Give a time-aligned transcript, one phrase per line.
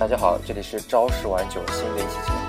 [0.00, 2.48] 大家好，这里是朝十晚九新的一期节目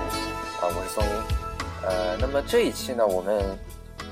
[0.62, 1.86] 啊，我是松英。
[1.86, 3.44] 呃，那么这一期呢，我们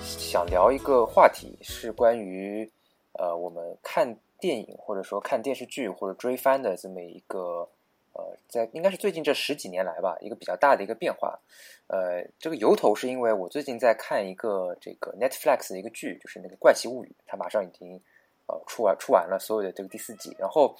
[0.02, 2.70] 想聊一个话题，是关于
[3.12, 7.66] 呃我们看电影或者说看电视剧或者追番的这么一个
[8.12, 11.38] 呃，在应该是最近这十几年来吧，一个比较大的一个变化。
[11.86, 17.98] 呃，这个由头是因为我最近在看一个这个 Netflix 的一个剧，就是那个《怪奇物语》，它马上已经
[18.48, 20.76] 呃出完出完了所有的这个第四季，然后。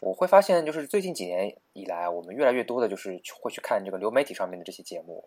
[0.00, 5.26] 我会发现，就是最近几年以来，我们越来越多的，就是会去看这个流媒体上面的这些节目，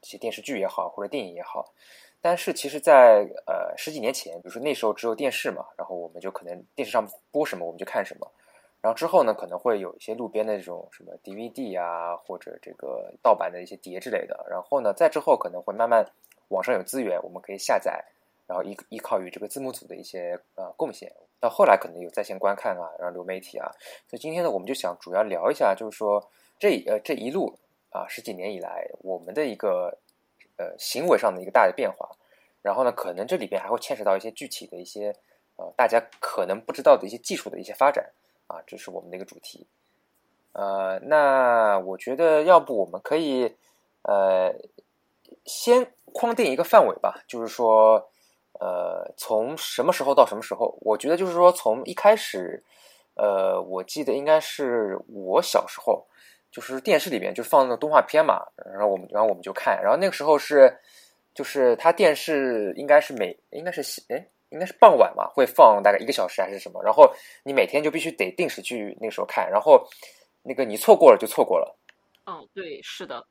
[0.00, 1.72] 这些电视剧也好，或者电影也好。
[2.20, 8.30] 但是，其实，在呃十几年前，比如说那时候只有电视嘛，然后我们就可能电视上播什么我们就看什么。
[8.80, 14.46] 然后之后呢，可能会有一些路边的这种什么 DVD 啊，或者这个盗版的一些碟之类的。
[14.48, 16.06] 然后呢，再之后可能会慢慢
[16.48, 18.02] 网上有资源，我们可以下载。
[18.46, 23.70] 然后依依靠于这个字幕组的一些呃贡献，到后来可能有在线观看啊，然后流媒体啊，
[24.08, 27.58] 所以今天呢，我们就想主要聊一下，就是说这呃这一路
[27.90, 29.98] 啊十几年以来我们的一个
[30.56, 32.08] 呃行为上的一个大的变化，
[32.62, 35.14] 然后呢，可能这里边还会牵扯到一些具体的一些
[35.56, 38.10] 呃大家可能不知道的一些技术的一些发展
[38.46, 39.66] 啊，这是我们的一个主题。
[40.52, 43.54] 呃，那我觉得要不我们可以
[44.02, 44.54] 呃
[45.44, 48.08] 先框定一个范围吧，就是说。
[48.60, 50.76] 呃，从什么时候到什么时候？
[50.80, 52.62] 我觉得就是说，从一开始，
[53.14, 56.06] 呃，我记得应该是我小时候，
[56.50, 58.40] 就是电视里边就放那个动画片嘛，
[58.72, 60.72] 然后我们，然后我们就看，然后那个时候是，
[61.34, 69.84] 就是它电视应该是每应该是哎，应该是傍晚嘛，会放大概一个小时还是什么，然后你每天就必须得定时去那个时候看，然后
[70.42, 71.76] 那个你错过了就错过了。
[72.26, 73.26] 嗯，对，是的。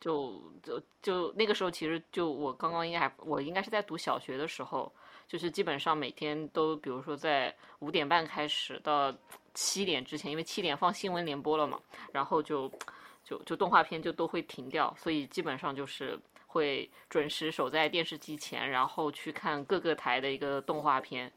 [0.00, 4.92] 就就就那个时候，其实就我刚刚应该还我应该是在读小学的时候，
[5.26, 9.12] 就是基本上每天都，比如说在五点半开始到
[9.54, 11.80] 七点之前，因为七点放新闻联播了嘛，
[12.12, 12.70] 然后就
[13.24, 21.32] 就就动画片就都会停掉，所以基本上就是会准时守在电视机前，然后去看各个台的一个动画片，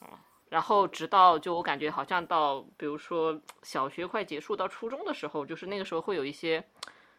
[0.00, 0.08] 嗯
[0.48, 6.64] 然后直到就我感觉好像到比如说小学快结束到初中的时候，就是那个时候会有一些。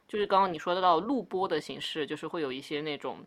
[0.08, 3.18] 就是刚刚你说的到录播的形式，就是会有一些那种，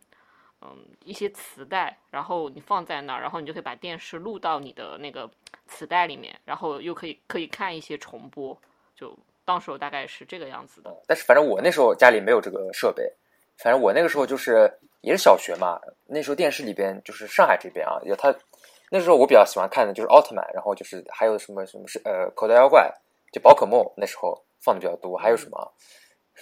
[0.62, 5.30] 嗯，一些磁带，然后你放在那儿，然后你就可以把电视录到你的那个
[5.66, 8.56] 磁带里面，然后又可以可以看一些重播，
[8.96, 9.14] 就
[9.44, 10.90] 到时候大概是这个样子的。
[11.06, 13.12] 但是反正我那时候家里没有这个设备，
[13.58, 18.34] 反正我那个时候就是也是小学嘛，那时候电视里边就是上海这边啊，有他
[18.90, 22.90] 那时候我比较喜欢看的就是奥特曼，然后就是还有什么什么是呃口袋妖怪，
[23.32, 25.72] 就宝可梦那时候放的比较多，还有什么。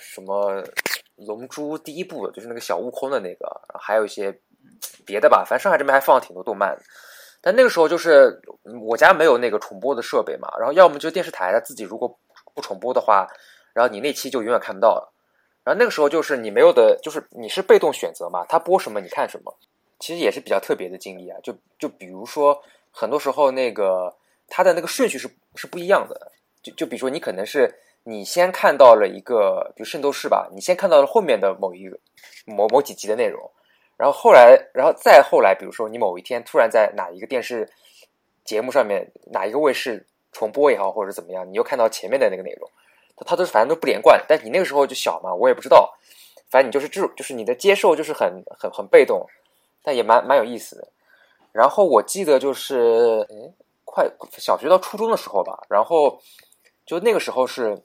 [0.00, 0.62] 什么
[1.16, 4.36] 龙珠第一部就是那个小悟空的那个，还有一些
[5.04, 6.76] 别的吧，反正上海这边还放了挺多动漫。
[7.40, 8.40] 但那个时候就是
[8.82, 12.18] 我家没有那个重播的设备嘛，然后要么就电视台它自己如果
[12.54, 13.26] 不重播的话，
[13.72, 15.12] 然后你那期就永远看不到了。
[15.64, 19.54] 然后那个时候就是你没有的，就是你是被动选择嘛，他播什么你看什么，
[19.98, 21.38] 其实也是比较特别的经历啊。
[21.42, 22.60] 就就比如说
[22.90, 24.14] 很多时候那个
[24.48, 26.32] 它的那个顺序是是不一样的，
[26.62, 27.74] 就就比如说你可能是。
[28.08, 31.98] 你先看到了一个，比如《圣斗士》吧，你先看到了后面的某一个、
[32.46, 33.50] 某某几集的内容，
[33.98, 37.70] 然后后来，然后再后来，比如说你某一天突然在哪一个电视
[38.46, 42.70] 节目上面，哪一个卫视重播也好，或者怎么样，你又看到前面的那个内容，
[43.26, 44.24] 它都是反正都不连贯。
[44.26, 45.94] 但你那个时候就小嘛，我也不知道，
[46.48, 49.26] 反正你就是这，就是你的接受就是很很很被动，
[49.82, 50.88] 但也蛮蛮有意思的。
[51.52, 53.52] 然后我记得就是，哎，
[53.84, 56.18] 快小学到初中的时候吧，然后
[56.86, 57.82] 就那个时候是。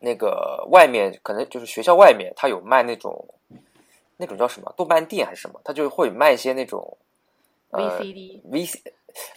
[0.00, 3.26] 那个外面可能就是学校外面，他有卖那种
[4.16, 4.72] 那种叫什么？
[4.76, 6.96] 动漫店还是什么，他就会卖一些那种
[7.70, 8.78] 呃 VCD、VC，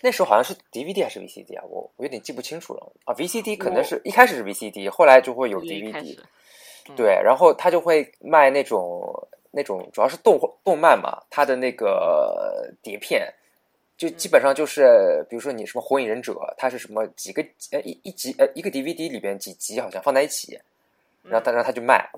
[0.02, 2.92] 那时候好像是 DVD 还是 VCD 啊，我我有点记不清楚了。
[3.06, 3.14] 啊。
[3.14, 6.18] VCD 可能是一开始是 VCD，后来就会有 DVD，
[6.96, 13.34] 对，然后他就会卖那种那种主要是动动漫嘛，他的那个碟片。
[14.00, 20.58] 就基本上就是，比如说你什么《火影忍者》，它是什么几个呃一一集呃一个 DVD 里边几集好像放在一起，
[21.22, 22.10] 然后他然后他就卖，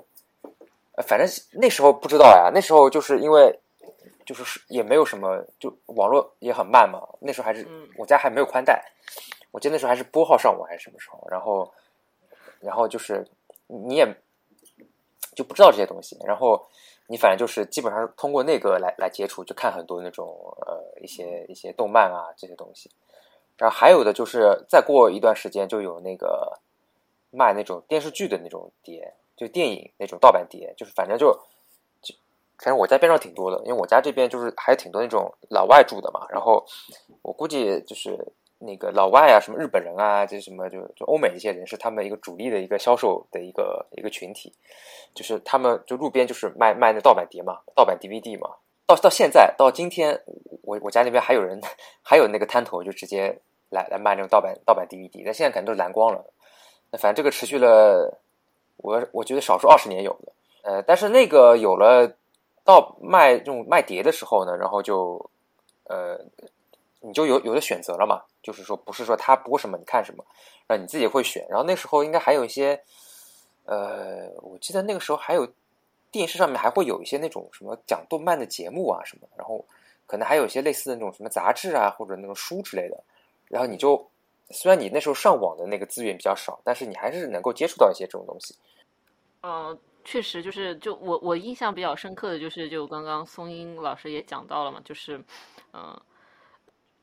[1.07, 3.59] 反正那时候不知道呀，那时候就是因为
[4.27, 7.67] 就是也没有什么，就网络也很慢嘛，那时候还是
[7.97, 8.79] 我家还没有宽带，
[9.49, 11.73] 我记得那时候还是拨号上网还是什么时候，然后
[12.59, 13.27] 然后就是
[13.65, 14.05] 你也
[15.35, 16.63] 就不知道这些东西，然后。
[17.11, 20.29] 你反正就是基本上通过那个来来接触，就看很多那种
[20.65, 22.89] 呃一些一些动漫啊这些东西，
[23.57, 26.57] 然后还有的就是再过一段时间就有那个
[27.29, 31.33] 卖那种电视剧的那种碟，就电影那种盗版碟，就是反正就
[32.01, 32.15] 就
[32.57, 36.65] 反正我家边上挺多的，因为我家这边就是还挺多那种老外住的嘛，然后
[37.21, 38.25] 我估计就是
[38.63, 44.53] 那个老外啊，什么日本人啊，这什么就就欧美一些人是他们一个主力的一个销售的一个一个群体，
[45.15, 48.51] 就是他们就路边就是卖卖那盗版碟嘛，盗版 DVD 嘛。
[48.85, 50.21] 到到现在到今天，
[50.61, 51.59] 我我家那边还有人
[52.03, 55.23] 还有那个摊头，就直接来来卖那种盗版盗版 DVD。
[55.25, 56.23] 但现在可能都蓝光了。
[56.91, 58.19] 那反正这个持续了，
[58.77, 60.31] 我我觉得少说二十年有的。
[60.63, 62.13] 呃，但是那个有了
[62.63, 65.29] 到卖这种卖碟的时候呢，然后就
[65.85, 66.23] 呃。
[67.03, 70.25] 你就有有的选择了嘛，就是说不是说他播什么你看什么，
[70.67, 71.45] 然后你自己会选。
[71.49, 72.81] 然后那时候应该还有一些，
[73.65, 75.47] 呃，我记得那个时候还有
[76.09, 79.63] 电视上面还会有一些那种什么讲动漫的节目啊什么，然后
[80.07, 83.03] 可能还有一些类似的那种什么杂志啊或者那种书之类的。
[83.47, 84.09] 然后你就
[84.49, 88.55] 虽然你那时候上网的那个资源比较少，但是你还是能够接触到一些这种东西。
[89.43, 95.23] 嗯，确实就是就我我印象比较深刻的就是就刚刚松英老师也讲到了嘛，就是
[95.73, 96.01] 嗯。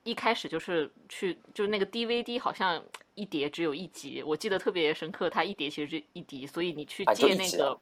[0.09, 2.83] 一开始就是去，就是那个 DVD 好像
[3.15, 5.29] 一碟只有一集，我记得特别深刻。
[5.29, 7.79] 它一碟其实是一集，所以你去借那个，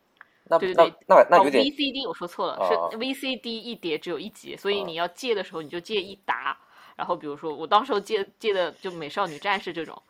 [0.59, 6.59] 对对对，那那有点 VCD，我说错了，是 VCD 一碟只有一集，所以你要借的时候你就借一沓。
[6.97, 10.03] 然后比如说我当时候借借的就美少女战士这种，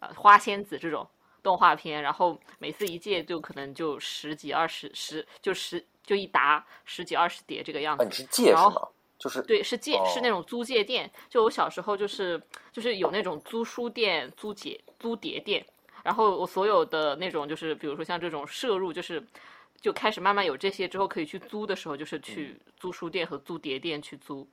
[0.00, 1.08] 呃花仙子这种
[1.42, 8.04] 动画片，然后每次一借就可能就十几二十十就十就一沓十几二十碟这个样子。
[8.04, 8.88] 你是借是吗？
[9.18, 11.10] 就是对，是借是那种租借店。
[11.28, 12.40] 就我小时候就是
[12.72, 15.64] 就是有那种租书店、租碟、租碟店。
[16.02, 19.22] 然后我所有的那种就是比如说像这种摄入，就是
[19.80, 24.46] 就开始慢慢有这些之后可以去租的时候，就是去租书店和租碟店去租。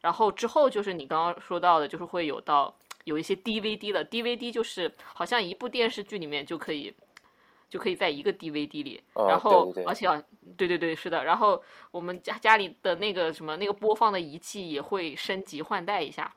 [0.00, 2.74] 然后之后就是你刚刚说到的，就是会有到
[3.04, 6.92] 有一些 DVD 了 DVD，就是好像一部电视剧里面就可以。
[7.68, 10.22] 就可以在一个 DVD 里，然后而且啊，
[10.56, 11.60] 对对对，是的，然后
[11.90, 16.32] 我们家家里的那个什么那个播放的仪器也会升级换代一下。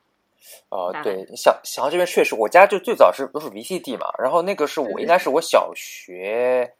[0.70, 6.72] 哦，对，想想到这边确实，我家就最早是都是 VCD 嘛，然后那个是我应该是我小学，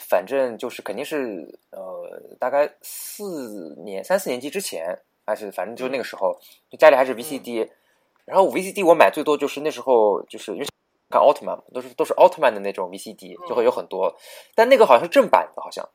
[0.00, 6.38] 反正就是肯定是呃大概四年三四年级之前，还是反正就那个时候，
[6.68, 7.70] 就家里还是 VCD，
[8.26, 10.66] 然后 VCD 我买最多就是那时候就是因为。
[11.12, 14.16] 看奥特曼嘛都是都是奥特曼的那种 VCD，就会有很多，
[14.54, 15.86] 但那个好像是正版的，好像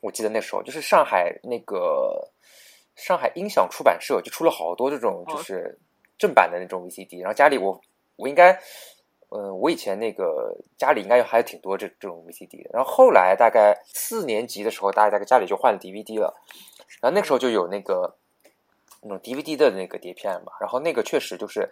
[0.00, 2.30] 我记得那时候就是上海那个
[2.96, 5.78] 上海音响出版社就出了好多这种就是
[6.18, 7.80] 正版的那种 VCD，然后家里我
[8.16, 8.52] 我应该，
[9.30, 16.34] 嗯，我以前那个家里应该还有挺多这这种 VCD 的，然后后来大概四年级的时候，大概大概家里就换了 DVD 了，
[17.00, 18.16] 然后那个时候就有那个
[19.02, 21.70] 那种 DVD 的那个碟片嘛，然后那个确实就是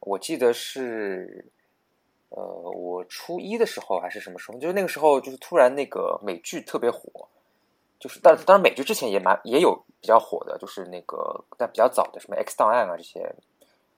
[0.00, 1.52] 我记得是。
[2.28, 4.58] 呃，我初一的时候还是什么时候？
[4.58, 7.28] 就是那个时候，就是突然那个美剧特别火，
[8.00, 13.20] 就是但当然美剧之前也蛮也有比较火的，就是那个但比较早的什么《X 档案》啊这些，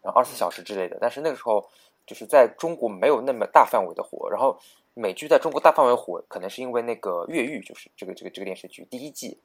[0.03, 0.99] 然后二十四小时之类的。
[1.01, 1.69] 但是那个时候
[2.07, 4.29] 就是在中国没有那么大范围的火。
[4.31, 4.61] 然后
[4.95, 9.39] 美剧在中国大范围火，可能是因为那个《越狱》，就是这个这个这个电视剧第一季。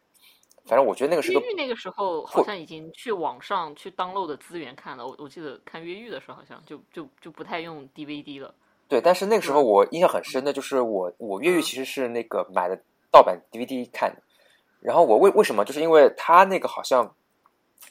[0.66, 5.06] 反正我觉得那个是个越狱那个时候好像已经去网上去 download 的资源看了。
[5.06, 8.54] 我我记得看《越狱》的时候，好像就就就不太用 DVD 了。
[8.94, 12.80] 对，但是那个时候我印象很深的就是我我越狱其实是那个买的
[13.10, 14.22] 盗版 DVD 看的，
[14.82, 15.66] 然后我为为什么？
[15.66, 17.16] 就是因为他那个好像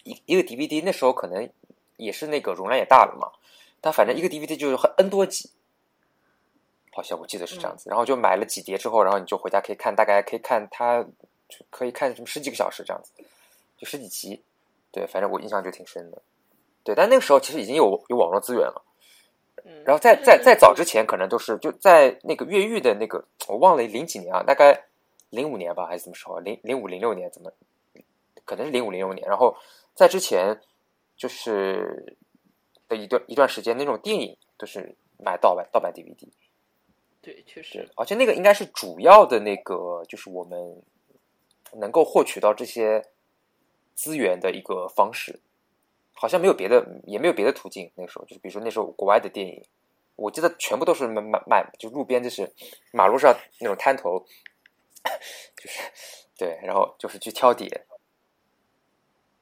[0.05, 1.51] 一一个 DVD 那时候可能
[1.97, 3.33] 也是那个容量也大了嘛，
[3.81, 5.51] 它反正一个 DVD 就是很 N 多集，
[6.93, 7.91] 好像我记得是这样子。
[7.91, 11.05] 然后就买了几碟之后，然后你就回家可以看，大概可以看它
[11.69, 13.11] 可以看什么十几个小时这样子，
[13.77, 14.41] 就十几集。
[14.93, 16.23] 对，反正我印象就挺深的。
[16.85, 18.85] 对，但那个时候其实已经有有网络资源了。
[19.85, 24.87] 然后在在在早之前，可能都是就在那个越狱的那个，我忘了零几年啊，大概
[25.31, 26.39] 零五年吧，还是什么时候？
[26.41, 27.53] 零零五零六年怎么？
[28.45, 29.27] 可能是零五零六年。
[29.29, 29.57] 然后
[29.95, 30.61] 在之前，
[31.17, 32.17] 就是
[32.89, 36.29] 的一段一段时间，那种电影都是买盗版盗版 DVD。
[37.21, 37.89] 对，确实。
[37.97, 40.83] 而且那个应该是主要的那个，就是我们
[41.75, 43.05] 能够获取到这些
[43.95, 45.41] 资源的一个方式。
[46.23, 47.91] 好像没有别的，也没有别的途径。
[47.97, 49.61] 那个时候，就是比如说那时候国外的电影，
[50.15, 52.49] 我记得全部都是买买买，就路边就是
[52.93, 54.25] 马路上那种摊头，
[55.57, 55.81] 就是
[56.39, 57.85] 对，然后就是去挑碟。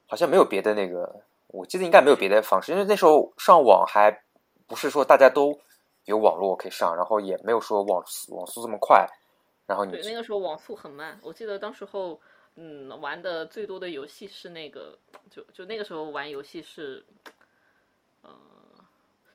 [0.06, 4.22] 好像没有别的那个，我记得应该没有别的方式，因为那时候上网还
[4.66, 5.60] 不是说大家都
[6.06, 9.06] 有网络可以上，然后也没有说网网速这么快。
[9.66, 12.18] 然后你对那个时候网速很慢，我记得当时候。
[12.56, 14.98] 嗯，玩的最多的游戏是那个，
[15.30, 17.02] 就就那个时候玩游戏是，
[18.22, 18.30] 呃，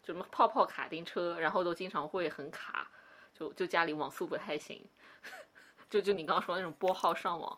[0.04, 2.88] 什么泡泡卡丁车，然后都经常会很卡，
[3.34, 4.84] 就就家里网速不太行，
[5.90, 7.58] 就就你刚刚说那种拨号上网，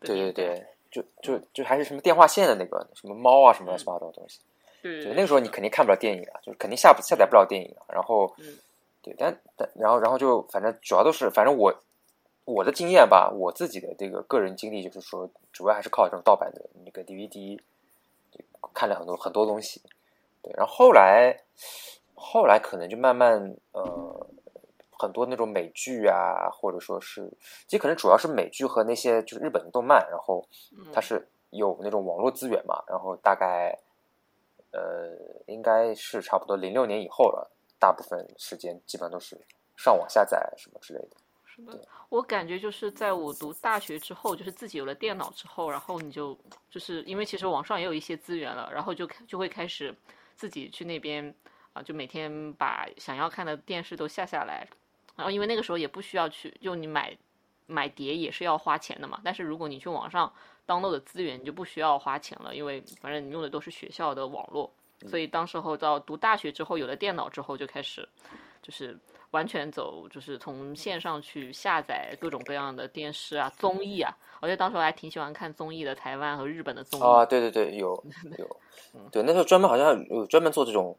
[0.00, 4.40] 对对对，就就就还是什么电话线的那个什么猫啊什么乱七八糟的东西，
[4.82, 7.86] 对那个时候你肯定看不了电影啊，就是肯定下不下载不了电影啊。
[7.88, 8.58] 然后，嗯
[9.00, 11.72] 对，但但然后然后就反正主要都是，反正我
[12.44, 17.60] 我的经验吧，我自己的这个个人经历就是说，主要还是靠这种盗版的那个 DVD
[18.74, 19.80] 看了很多很多东西。
[20.42, 21.40] 对，然后后来
[22.14, 24.26] 后来可能就慢慢呃
[24.90, 27.30] 很多那种美剧啊，或者说是
[27.68, 30.44] 其实可能主要是美剧和那些就是日本的动漫，然后
[30.92, 33.78] 它是有那种网络资源嘛，然后大概
[34.72, 35.12] 呃
[35.46, 39.40] 应该是差不多零六年以后了，大部分时间基本上都是
[39.76, 41.16] 上网下载什么之类的。
[42.08, 46.38] 我感觉就是在我读大学之后，就是自己有了电脑之后，然后你就
[46.70, 49.94] 就是因为其实网上也有一些资源了，然后就就会开始
[50.36, 51.34] 自己去那边
[51.72, 54.68] 啊，就每天把想要看的电视都下下来，
[55.16, 57.16] 然后因为那个时候也不需要去，就你买
[57.66, 60.30] 买碟也是要花钱的嘛，但是如果你去网上
[60.66, 64.70] download 的资源，你就不需要花钱了，因为反正你用的都是学校的网络，
[65.08, 68.06] 所以当时候到读大学之后有了电脑之后，就开始
[68.60, 68.98] 就是。
[69.32, 78.04] 完全走就是从线上去下载各种各样的电视啊、综艺啊，我觉得当时我还挺喜欢看综艺的，台湾和日本的综艺啊，对对对，有
[78.38, 78.56] 有，
[79.10, 80.96] 对，那时候专门好像有专门做这种，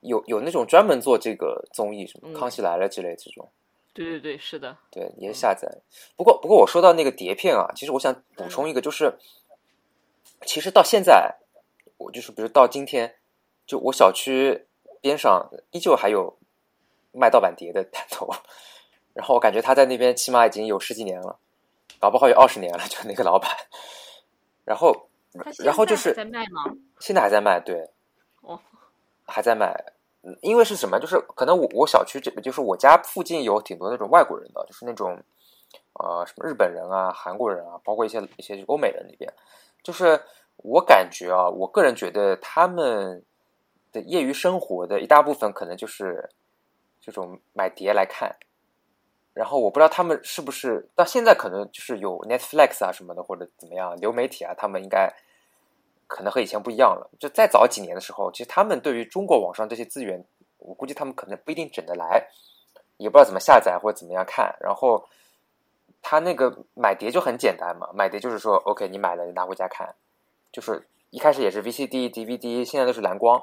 [0.00, 3.48] 有有那种专门做这个综艺，什么《康熙来了》之类这种。
[3.92, 5.68] 对对对，是的，对，也下载。
[6.16, 9.18] 不过不过我说到那个碟片啊，其实我想补充一个，就是
[10.46, 11.36] 其实到现在，
[11.98, 13.16] 我就是比如到今天，
[13.66, 14.66] 就我小区
[15.02, 16.38] 边上依旧还有。
[17.12, 18.28] 卖盗版碟的摊头，
[19.12, 21.38] 然后我感觉他在那边起码已经有十几年了，
[21.98, 23.50] 搞不好有二十年了，就那个老板。
[24.64, 25.08] 然后，
[25.64, 26.64] 然后就是在卖吗？
[27.00, 27.90] 现在还在卖，对，
[28.42, 28.60] 哦，
[29.26, 29.74] 还在卖。
[30.42, 31.00] 因为是什么？
[31.00, 35.20] 就是可能我我小区这，就是我家附近有挺多那种外国人的，就是那种
[35.94, 39.32] 呃什么日本人啊、韩国人啊，包括一些一些欧美人那边。
[39.82, 40.22] 就是
[40.58, 43.24] 我感觉啊，我个人觉得他们
[43.90, 46.30] 的业余生活的一大部分，可能就是。
[47.00, 48.36] 这种买碟来看，
[49.32, 55.10] 然后我不知道他们是不是到现在可能就是有 Netflix 啊什么的或者怎么样流媒体啊，他们应该
[56.06, 57.10] 可能和以前不一样了。
[57.18, 60.24] 就再早几年的时候，其实他们对于中国网上这些资源，
[60.58, 62.26] 我估计他们可能不一定整得来，
[62.98, 64.54] 也不知道怎么下载或者怎么样看。
[64.60, 65.08] 然后
[66.02, 69.94] 他那个买碟就很简单嘛，买碟就是说 OK，你买了你拿回家看，
[70.52, 73.42] 就是一开始也是 VCD、DVD，现在都是蓝光。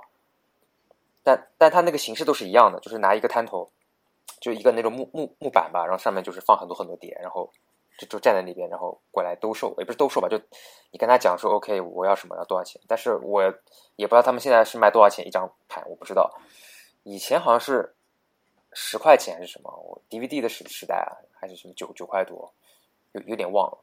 [1.28, 3.70] 但但它那个形式都是一样的，就是拿一个摊头，
[4.40, 7.52] 就一个那种木木木板吧，然后上面就是放很多很多碟，然后
[7.98, 10.38] 就就站在那边，然后过来兜售，也不是兜售吧，就
[10.90, 13.44] 你跟他讲说 OK，我要什么要多少钱，但是我
[13.98, 16.32] 也不知道他们现在是卖多少钱一张盘，我不知道，
[17.04, 17.94] 以前好像是
[18.72, 22.54] 十块钱还是什么，我 DVD 的时时代啊，还是什么九九块多，
[23.12, 23.78] 有有点忘了。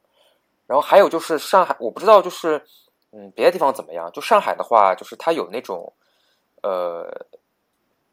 [0.65, 2.65] 然后还有就是上海，我不知道就是
[3.11, 5.93] 嗯别的地方怎么样，就上海的话，就是它有那种。
[6.65, 7.27] 呃，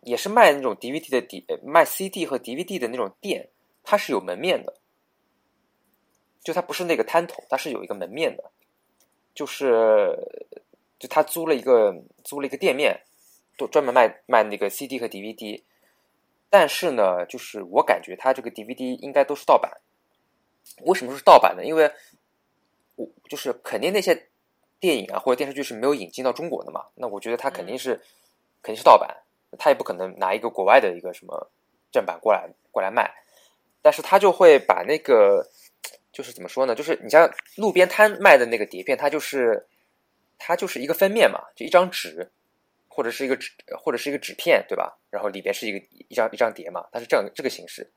[0.02, 3.48] 也是卖那种 DVD 的碟卖 CD 和 DVD 的那种店，
[3.82, 4.74] 它是有门面的，
[6.44, 8.50] 就它不是那个摊头，它是有一个门面的，
[9.34, 10.18] 就是
[10.98, 13.00] 就他租了一个租了一个店面，
[13.56, 15.62] 都专门卖卖那个 CD 和 DVD，
[16.50, 19.80] 但是呢，就是我感觉他这个 DVD 应该都是盗版，
[20.84, 21.64] 为什么是盗版呢？
[21.64, 21.90] 因为
[22.96, 24.28] 我就是肯定那些
[24.78, 27.98] 电影啊或者电视剧是没有引进到中国的嘛，那我觉得他肯定是。
[28.62, 29.16] 肯定是盗版，
[29.58, 31.50] 他也不可能拿一个国外的一个什么
[31.90, 33.12] 正版过来过来卖，
[33.82, 35.46] 但是他就会把那个
[36.12, 36.74] 就是怎么说呢？
[36.74, 39.66] 就是你像路边摊卖的那个碟片，它就是
[40.38, 42.30] 它就是一个封面嘛，就一张纸
[42.88, 43.50] 或者是一个纸
[43.82, 44.98] 或者是一个纸片，对吧？
[45.10, 45.78] 然后里边是一个
[46.08, 47.90] 一张一张碟嘛，它是这样这个形式。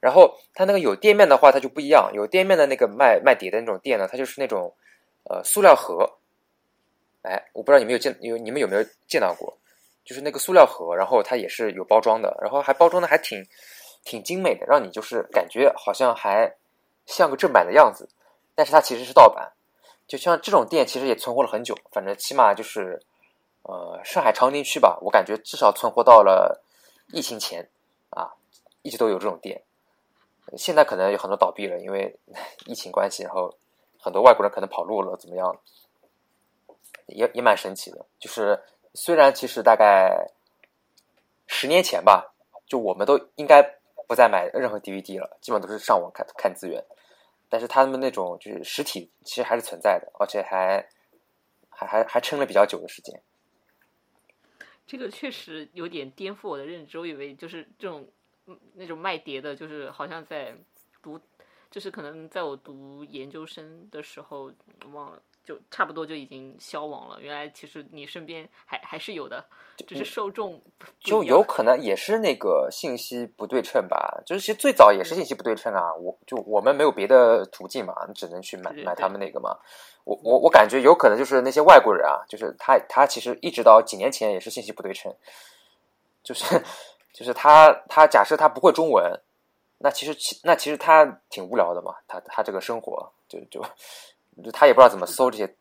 [0.00, 2.12] 然后它那个有店面的话，它就不一样。
[2.14, 4.74] 有店面的那个卖卖碟的那种店呢，它就是那种
[5.24, 6.18] 呃塑料盒。
[7.22, 9.58] 哎，我不知道你们有见有你们有没有见到过？
[10.08, 13.46] 就是那个塑料盒，然后它也是有包装的，然后还包装的还挺
[14.04, 16.56] 挺精美的，让你就是感觉好像还
[17.04, 18.08] 像个正版的样子，
[18.54, 19.52] 但是它其实是盗版。
[20.06, 23.02] 就像这种店其实也存活了很久，反正起码就是
[23.64, 26.62] 呃上海长宁区吧，我感觉至少存活到了
[27.12, 27.68] 疫情前
[28.08, 28.32] 啊，
[28.80, 29.62] 一直都有这种店。
[30.56, 32.18] 现在可能有很多倒闭了，因为
[32.64, 33.54] 疫情关系，然后
[34.00, 35.54] 很多外国人可能跑路了，怎么样？
[37.04, 38.58] 也也蛮神奇的，就是。
[39.00, 40.26] 虽然其实大概
[41.46, 42.34] 十年前吧，
[42.66, 43.62] 就我们都应该
[44.08, 46.84] 不再买任何 DVD 了，基本都是上网看看资源。
[47.48, 50.84] 但是他们那种就是实体其实还是存在的，而且还
[51.70, 53.22] 还还还撑了比较久的时间。
[54.84, 58.04] 这个确实有点颠覆我的认知，我以为就是这种
[58.74, 60.52] 那种卖碟的，就是好像在
[61.00, 61.20] 读，
[61.70, 64.50] 就是可能在我读研究生的时候
[64.92, 65.22] 忘了。
[65.48, 67.16] 就差不多就已经消亡了。
[67.22, 69.42] 原来其实你身边还还是有的，
[69.86, 70.60] 只是受众
[71.00, 74.22] 就有可能也是那个信息不对称吧。
[74.26, 79.56] 就是其实最早也是信息不对称啊，我就我们没有别的途径嘛，你只能去买买他们那个嘛。
[80.04, 85.10] 我我我感觉有可能就是那些外国人啊，就是他他其实一直到几年前也是信息不对称，
[86.22, 86.62] 就是
[87.14, 89.18] 就是他他假设他不会中文。
[89.80, 93.64] 那其实其那其实他挺无聊的嘛，他他这个生活就就
[94.42, 95.54] 就他也不知道怎么搜这些。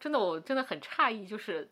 [0.00, 1.70] 真的，我真的很诧异，就是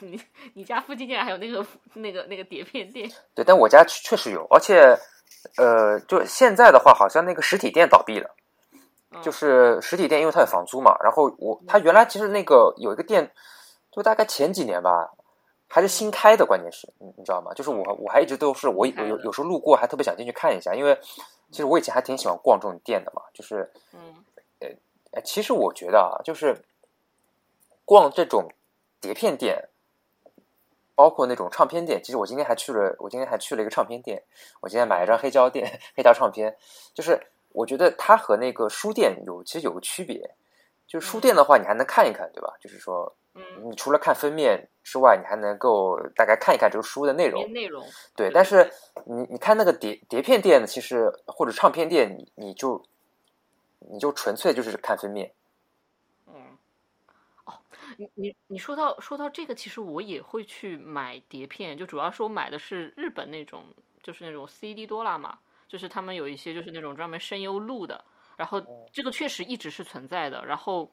[0.00, 0.20] 你
[0.54, 3.10] 你家附近竟然还有那个那个那个碟片店。
[3.34, 4.96] 对，但我家确实有，而且
[5.56, 8.30] 呃，就现在的话，好像那个实体店倒闭了，
[9.20, 10.96] 就是实体店因为它有房租嘛。
[11.02, 13.32] 然后我他原来其实那个有一个店，
[13.90, 15.10] 就大概前几年吧。
[15.74, 17.50] 还是新开的，关键是，你你知道吗？
[17.54, 20.94] 就是我我还一直都是我我有有时候路过还特别想进去看一下，因为
[21.50, 23.22] 其实我以前还挺喜欢逛这种店的嘛。
[23.32, 23.72] 就是
[25.20, 26.64] 其实我觉得啊，就是
[27.84, 28.48] 逛这种
[29.00, 29.68] 碟片店，
[30.94, 32.02] 包括那种唱片店。
[32.02, 34.22] 其实我今天还去了，我今天还去了一个唱片店，
[34.60, 36.56] 我今天买了一张黑胶店 黑胶唱片。
[36.94, 40.34] 就是我觉得它和那个书店有其实有个区别，
[40.86, 42.54] 就是书店的话你还能看一看，对吧？
[42.60, 43.14] 就是说。
[43.34, 47.50] 嗯，你除了看封面之外，你还能够大概看一看这个书的内容。
[47.50, 47.82] 内容
[48.14, 48.70] 对，但是
[49.06, 52.84] 你你看那个碟碟片店，其实或者唱片店，你你就
[53.90, 55.32] 你就纯粹就是看封面。
[56.26, 56.56] 嗯，
[57.44, 57.54] 哦，
[57.96, 63.64] 你你你说到说到这个，其实我也会去买碟片，就主要是我买的是日本那种，
[64.02, 68.04] 就是那种 CD 多啦嘛，就是他们有一些就是那种专门声优录的，
[68.36, 68.60] 然后
[68.92, 70.90] 这个确实一直是存在的，然后。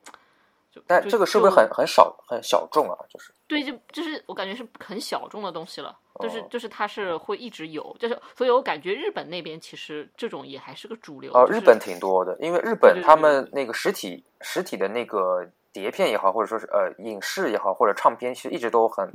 [0.72, 2.96] 就但这个是不是很很少很小众啊？
[3.10, 5.98] 就是对，就就是我感觉是很小众的东西了。
[6.20, 11.32] 就是就是它是会一直有，就是所以我感觉日本那边其实这种也还是个主流。
[11.34, 19.10] 哦，日本挺多的，因为日本他们那个实体实体的那个碟片也好，或者说是呃影视也好，或者唱片，其实一直都很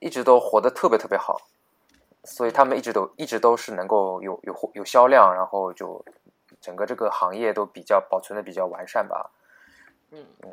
[0.00, 1.40] 一直都活得特别特别好，
[2.24, 6.04] 所以他们一直都一直都是能够有有有销量，然后就
[6.60, 9.30] 整个这个行业都比较保存的比较完善吧。
[10.10, 10.50] 嗯嗯，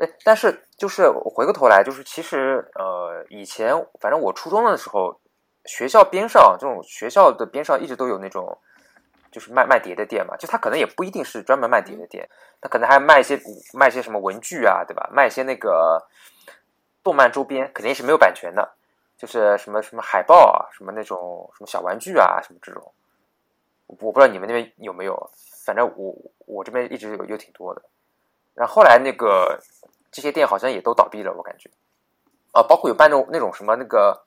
[0.00, 5.20] 哎，但是就是回过头来，就是其实呃，以前反正我初中的时候，
[5.66, 8.56] 学校边上这种学校的边上一直都有那种
[9.30, 12.26] 就是卖卖碟的店嘛，就他可能也不一定是专门卖碟的店，
[12.62, 13.38] 他可能还卖一些
[13.74, 15.06] 卖一些什么文具啊，对吧？
[15.12, 16.02] 卖一些那个
[17.04, 18.72] 动漫周边，肯定是没有版权的，
[19.18, 22.90] 就是什么什么海报啊，什么那种什么小玩具啊，什么这种，
[23.86, 25.30] 我不知道你们那边有没有，
[25.66, 27.82] 反正我我这边一直有有挺多的。
[28.54, 29.58] 然后后来那个
[30.10, 31.70] 这些店好像也都倒闭了，我感觉，
[32.52, 34.20] 啊，包括有卖那种那种什么那个，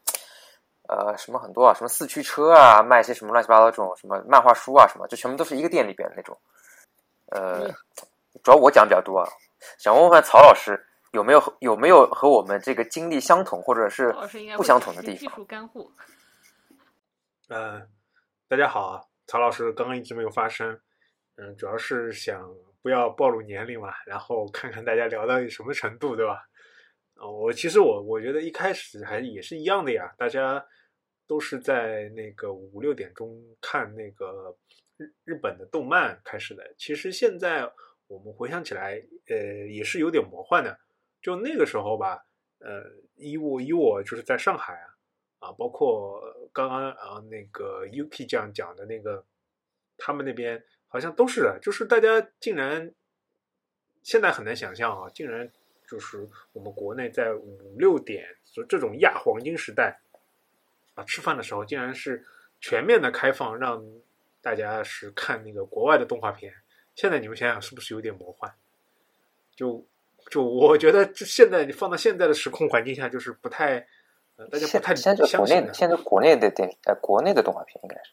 [0.88, 6.38] 呃，什么很多啊，什么四驱车啊，卖一些什么乱七八糟这种什么漫画书啊，什么，就全部都是一个店里边的那种。
[7.28, 7.68] 呃，
[8.44, 9.28] 主要我讲比较多啊，
[9.78, 14.16] 想问问曹老师有没有有没有和我们这个经历相同或者是
[14.56, 15.18] 不相同的地方？
[15.18, 15.92] 技术干货。
[17.50, 17.88] 嗯，
[18.48, 20.80] 大家好啊，曹老师刚刚一直没有发声，
[21.36, 22.50] 嗯，主要是想。
[22.84, 26.46] 不要暴露年龄嘛，然后看看大家聊到什么程度，对吧？
[27.16, 30.64] 哦，我其实我我觉得一开始还也是一样的呀，大家
[31.26, 34.54] 都是在那个五六点钟看那个
[34.98, 36.76] 日日本的动漫开始的。
[36.78, 37.72] 其实现在
[38.08, 40.78] 我们回想起来，呃，也是有点魔幻的。
[41.22, 42.22] 就那个时候吧，
[42.60, 42.84] 呃，
[43.16, 49.26] 以我以我就是在上海啊，啊，包括刚刚啊那个 UK 这样讲的那个，
[49.96, 50.62] 他们那边。
[50.94, 52.92] 好像都是的，就是大家竟然
[54.04, 55.50] 现在很难想象啊，竟然
[55.90, 60.00] 就是我们国内在五六点就这种亚黄金时代
[60.94, 62.24] 啊，吃饭的时候竟然是
[62.62, 63.84] 全面的开放，让
[64.40, 66.54] 大家是看那个国外的动画片。
[66.94, 68.54] 现在你们想想，是不是有点魔幻？
[69.56, 69.84] 就
[70.30, 73.88] 就我觉得，就现在你放到现在的时空环境下，就是不太
[74.36, 78.12] 呃，大家不太现在国内的现在国内的电呃国内的动画片应该是。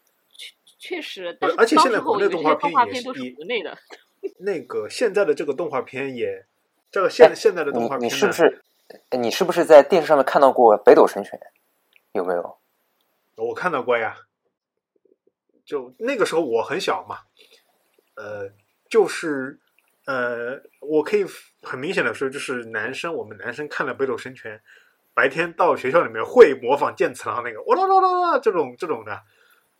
[0.80, 3.76] 确实，而且现在国内动画片也是国内的。
[4.38, 6.46] 那个现在的这个动画片也，
[6.90, 8.64] 这个现现在的动画片，你是不是？
[9.10, 11.38] 你是不是在电视上面看到过《北斗神拳》？
[12.12, 12.58] 有没有？
[13.36, 14.16] 我看到过呀。
[15.66, 17.18] 就那个时候我很小嘛，
[18.16, 18.50] 呃，
[18.88, 19.60] 就是
[20.06, 21.24] 呃，我可以
[21.62, 24.56] 很明显的说，就是男生，我们男生看了《北斗神拳》，
[25.12, 29.22] 白天到学校里面会模仿剑次郎那个哇啦啦啦啦这种这种的。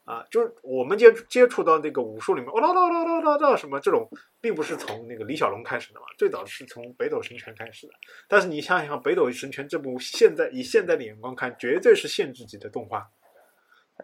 [0.04, 4.10] 啊，就是我们接接触到那个武术里面，哦啦啦啦啦啦啦什么这种，
[4.40, 7.92] 并不是从那个李小龙开始的嘛，最早是从北斗神拳开始的。
[8.26, 13.08] 但是你想想，北斗神拳这部现在以现在的眼光看，绝对是限制级的动画，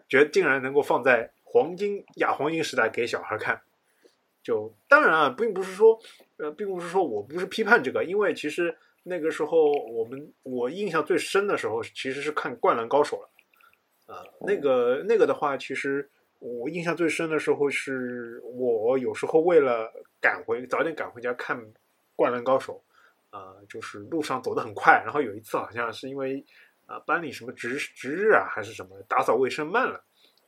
[0.07, 3.59] 绝竟然能够放在黄金亚黄金时代给小孩看，
[4.41, 5.99] 就当然啊，并不是说
[6.37, 13.29] 呃，并不是说我不是批判这个，因为其实那个时候我们我印象最深的时候其实是看《灌篮高手》了。
[14.07, 19.91] 呃，那个那个的话，其实我印象最深的时候是我有时候为了
[20.21, 21.59] 赶回早点赶回家看
[22.15, 22.81] 《灌篮高手》，
[23.37, 26.41] 呃，就是路上走得很快，然后有一次好像是因为
[26.85, 30.01] 啊班里什么值值日啊还是什么打扫卫生慢了，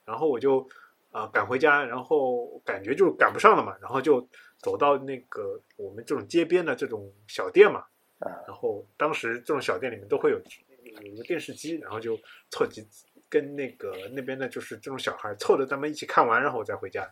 [0.05, 0.65] 然后我就
[1.11, 4.25] 啊赶回家，然后感觉就赶不上了嘛，然后就
[4.59, 7.83] 走到那个我们这种街边的这种小店嘛，
[8.47, 10.41] 然后当时这种小店里面都会有
[11.01, 12.17] 有一个电视机，然后就
[12.49, 12.87] 凑几。
[13.29, 17.07] 跟那个那边的，就是这种小孩凑着咱们一起看完，然后我再回家，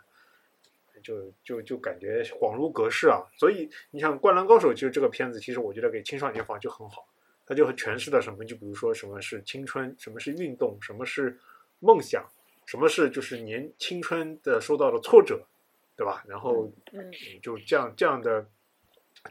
[1.03, 3.21] 就就就感觉恍如隔世啊。
[3.37, 7.07] 所以你像《灌篮高手》，其实这个片子，其实我觉得给青少年放就很好，
[7.45, 8.43] 它就诠释了什么？
[8.43, 11.37] 就比如说什么是青春，什么是运动，什么是
[11.79, 12.25] 梦想，
[12.65, 15.45] 什么是就是年青春的受到了挫折，
[15.95, 16.23] 对吧？
[16.27, 17.11] 然后嗯，
[17.43, 18.43] 就这样这样的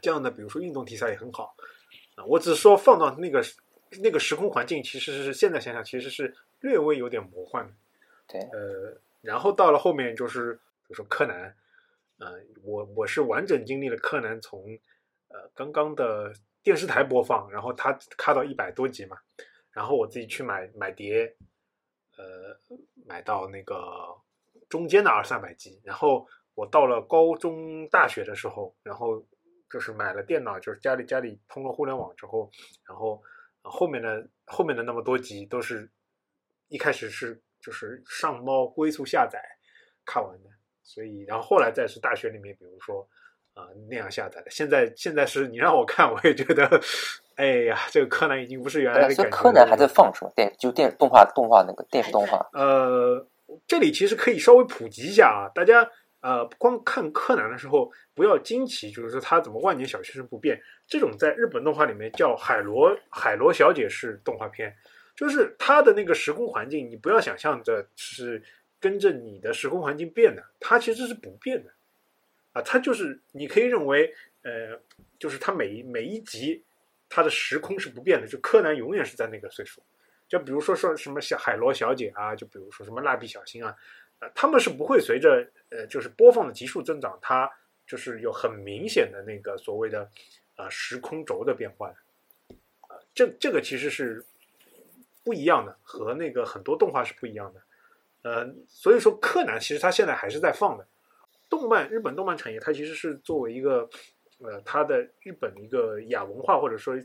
[0.01, 1.53] 这样的，比如说运动题材也很好
[2.15, 2.23] 啊。
[2.23, 3.43] 我只是说放到那个
[4.01, 6.33] 那个时空环境，其实是现在想想，其实是。
[6.59, 7.71] 略微有点魔幻，
[8.27, 11.55] 对，呃，然后到了后面就是，比如说柯南，
[12.17, 14.63] 呃，我我是完整经历了柯南从，
[15.27, 19.17] 呃，刚刚的电视台播放，然后他看到一百多集嘛，
[19.71, 21.35] 然后我自己去买买碟，
[22.17, 22.57] 呃，
[23.05, 24.15] 买到那个
[24.67, 29.23] 中间的二三百集，然后我到了高中大学的时候，然后
[29.69, 32.49] 就是买了电脑，就是家里家里通了互联网之后，
[32.87, 33.21] 然后
[33.61, 35.87] 后面的后面的那么多集都是。
[36.69, 39.39] 一开始是就是上猫龟速下载
[40.05, 40.49] 看完的，
[40.83, 43.07] 所以然后后来再是大学里面，比如说
[43.53, 44.49] 啊那样下载的。
[44.49, 46.69] 现在现在是你让我看，我也觉得，
[47.35, 49.29] 哎呀，这个柯南已经不是原来的感觉。
[49.29, 50.31] 柯南还在放是吧？
[50.35, 52.49] 电就电动画动画那个电视动画。
[52.53, 53.27] 呃，
[53.67, 55.89] 这里其实可以稍微普及一下啊，大家
[56.21, 60.61] 呃光看柯南的时候不要惊奇，就是说他怎么万年小学生不变？
[60.87, 64.75] 这种在日本动画里面叫海螺海螺小姐式动画片。
[65.17, 68.39] 就是它的那个时空环境，你不要想象着是
[68.79, 71.71] 跟着你的时空环境变的，它其实是不变的，
[72.53, 74.79] 啊，它就是你可以认为，呃，
[75.17, 76.63] 就是它每一每一集
[77.09, 79.81] 它的时空是不变的，就柯南永远是在那个岁数，
[80.27, 83.75] 就比如说说什么小海螺小姐啊，就比如说什么蜡笔小新啊，
[84.19, 87.51] 啊，他们是不会随着呃就是播放的集数增长，它
[87.87, 90.07] 就是有很明显的那个所谓的
[90.57, 91.91] 啊时空轴的变换，
[92.81, 94.23] 啊，这这个其实是。
[95.27, 97.61] 不一样的，和那个很多动画是不一样的，
[98.21, 100.87] 呃，所以说柯南其实它现在还是在放的。
[101.49, 103.89] 动漫日本动漫产业，它其实是作为一个
[104.39, 106.95] 呃它的日本一个亚文化，或者说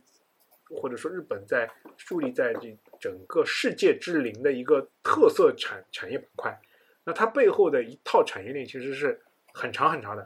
[0.80, 6.60] 或者说日本在树立在这整个世界之林的一个特色产产业板块。
[7.02, 9.20] 那它背后的一套产业链其实是
[9.52, 10.22] 很长很长的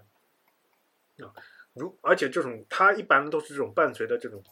[1.24, 1.32] 啊，
[1.72, 4.44] 如而且这种它一般都是这种伴随的这种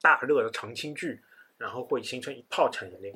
[0.00, 1.22] 大热的长青剧。
[1.58, 3.14] 然后会形成一套产业链，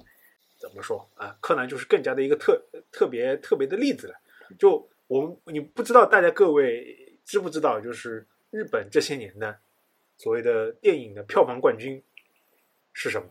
[0.59, 1.37] 怎么说啊？
[1.43, 2.59] 柯南就是更加的一个特
[2.91, 4.15] 特别特别的例子了。
[4.59, 9.59] 就我们你不知道大家各位知不知道，就是日本这些年的
[10.17, 12.03] 所谓的电影的票房冠军
[12.95, 13.29] 是什么？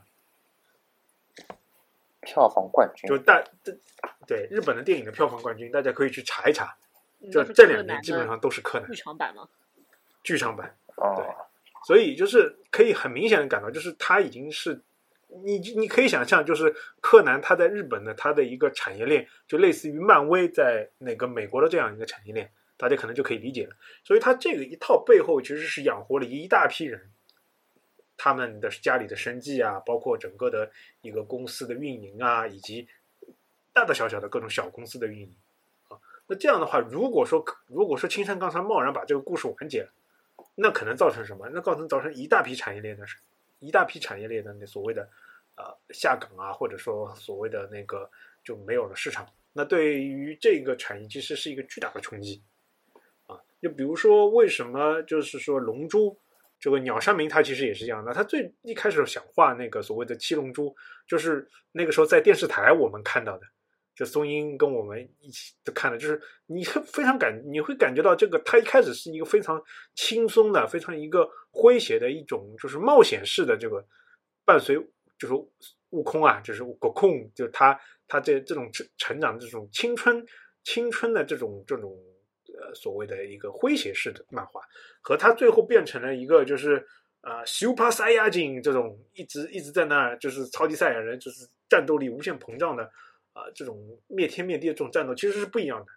[2.21, 3.75] 票房冠军就大这
[4.27, 6.77] 对日本的电影的票房冠军，大家可以去查一查。
[7.31, 9.49] 就这两年基本上都是柯南剧场版吗？
[10.23, 11.25] 剧场版哦，对，
[11.87, 14.79] 所以就是可以很明显的感到，就是它已经是。
[15.43, 23.75] 你你可以想象，就是柯南他在日本的他的一个产业链，就类似于漫威在那个美国的这样一个产业链，大家可能就可以理解了。
[24.03, 27.11] 所以他这个一套背后其实是养活了一大批人，
[28.17, 32.87] 他们的家里的生计啊，包括整个的一个公司的运营啊，以及
[33.71, 35.35] 大大小小的各种小公司的运营
[35.89, 35.97] 啊。
[36.25, 39.89] 那这样的话，如果说如果说青山刚才贸然把这个故事完结了，
[40.55, 41.47] 那可能造成什么？
[41.53, 43.17] 那造成造成一大批产业链的事。
[43.59, 45.07] 一大批产业链的那所谓的，
[45.55, 48.09] 呃下岗啊，或者说所谓的那个
[48.43, 52.41] 就没有了市场，那对于这个产业其实是一个巨大的冲击，
[53.27, 56.17] 啊，就比如说为什么就是说龙珠
[56.59, 60.75] 这个鸟山明他其实也是这样的，他最一开始想画那个所谓的七龙珠，
[61.07, 63.45] 就是那个时候在电视台我们看到的。
[63.99, 69.61] 就松英跟我们一起都看了，就是你非常感，你会感觉到这个，它一开始是一个非常
[69.93, 73.85] 轻松的、非常一个诙谐的一种，就是冒险式的这个
[74.45, 74.77] 伴随，
[75.17, 75.33] 就是
[75.89, 80.25] 悟空啊，就是悟空，就是他他这这种成成长的这种青春
[80.63, 81.91] 青春的这种这种
[82.57, 84.61] 呃所谓的一个诙谐式的漫画，
[85.01, 86.87] 和他最后变成了一个就是
[87.19, 92.89] 啊 Super Saiyan 这种一直一直在那就是超级赛亚人，就是战斗力无限膨胀的。
[93.33, 95.91] 啊，这种灭天灭地的这种战斗其实是不一样的。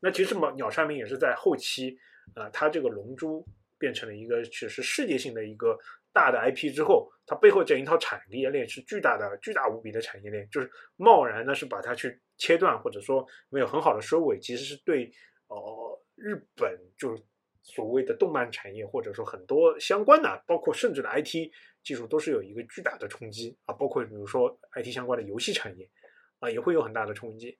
[0.00, 1.96] 那其实鸟鸟山明也是在后期，
[2.34, 3.46] 呃，他这个龙珠
[3.78, 5.78] 变成了一个确实世界性的一个
[6.12, 15.10] 大的 IP 之后，它背后这一套产业链是巨大的、巨大无比的产业链，就是贸然的是把它去切断，或者说没有很好的收尾，其实是对
[15.46, 17.22] 呃日本就是
[17.62, 21.50] 所谓的动漫产业或者说很多相关的，包括甚至的 IT
[21.84, 25.88] 技术都是有一个巨大的冲击啊，包括比如说 IT 相关的游戏产业
[26.42, 27.56] 啊，也会有很大的冲击。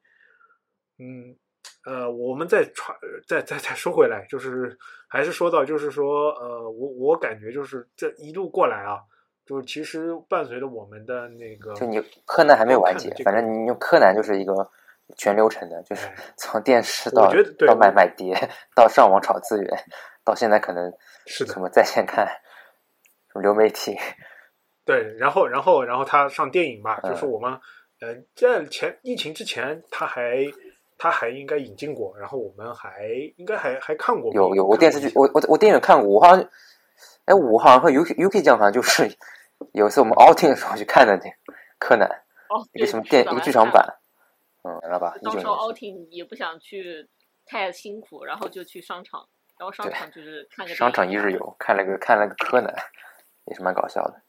[0.98, 1.34] 嗯，
[1.86, 4.76] 呃，我们再传再再再说回来，就是
[5.08, 9.00] 还是说到，就是说，呃，我我感觉就是这一路过来啊，
[9.46, 14.70] 就是其实伴随着我们的那个，就你柯南还没有完结这，个反正你用柯南就是一个
[15.16, 18.34] 全流程的，就是哎 从电视到我觉得对到买买碟，
[18.74, 19.84] 到上网炒资源，
[20.24, 20.92] 到现在可能
[21.26, 23.96] 是的什么在线看，什么流媒体，
[24.84, 27.58] 对，然后然后然后他上电影嘛，嗯 就是我们
[28.02, 30.44] 呃在前疫情之前，他还
[30.98, 36.50] 他还应该引进过，然后我们还应该还还看过有有我电视剧，我我我电影看过，我好像，
[37.26, 39.16] 哎，我好像和 UK UK 酱好像就是
[39.72, 41.30] 有一次我们 outing 的时候去看的那
[41.78, 42.08] 柯南，
[42.48, 44.00] 哦，一个什么电一个剧场版，
[44.64, 45.14] 嗯，知道吧？
[45.20, 47.08] 一九到时 outing 也不想去
[47.46, 49.28] 太辛苦，然后就去商场，
[49.60, 52.74] 然后商场就是看个商场一日游，看了个看了个柯南，
[53.44, 54.22] 也是蛮搞笑的。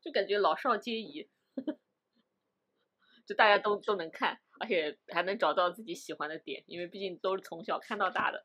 [0.00, 1.28] 就感觉老少皆宜，
[3.28, 8.42] 就大家都都能看，而且还能找到自己喜欢的点，因为毕竟都是从小看到大的。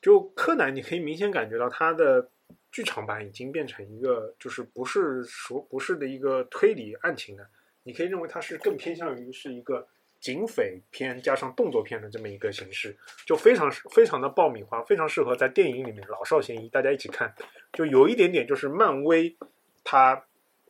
[0.00, 2.30] 就柯南，你可以明显感觉到它的
[2.70, 7.44] 剧场版已经变成一个，就是不是说不是的一个推理案情的，
[7.82, 9.88] 你可以认为它是更偏向于是一个
[10.20, 17.34] 警匪片加上动作片的这么一个形式，就非常非常的爆米花，非常适合在电影里面老少咸宜，大家一起看。
[17.72, 19.36] 就有一点点就是漫威，
[19.82, 20.24] 它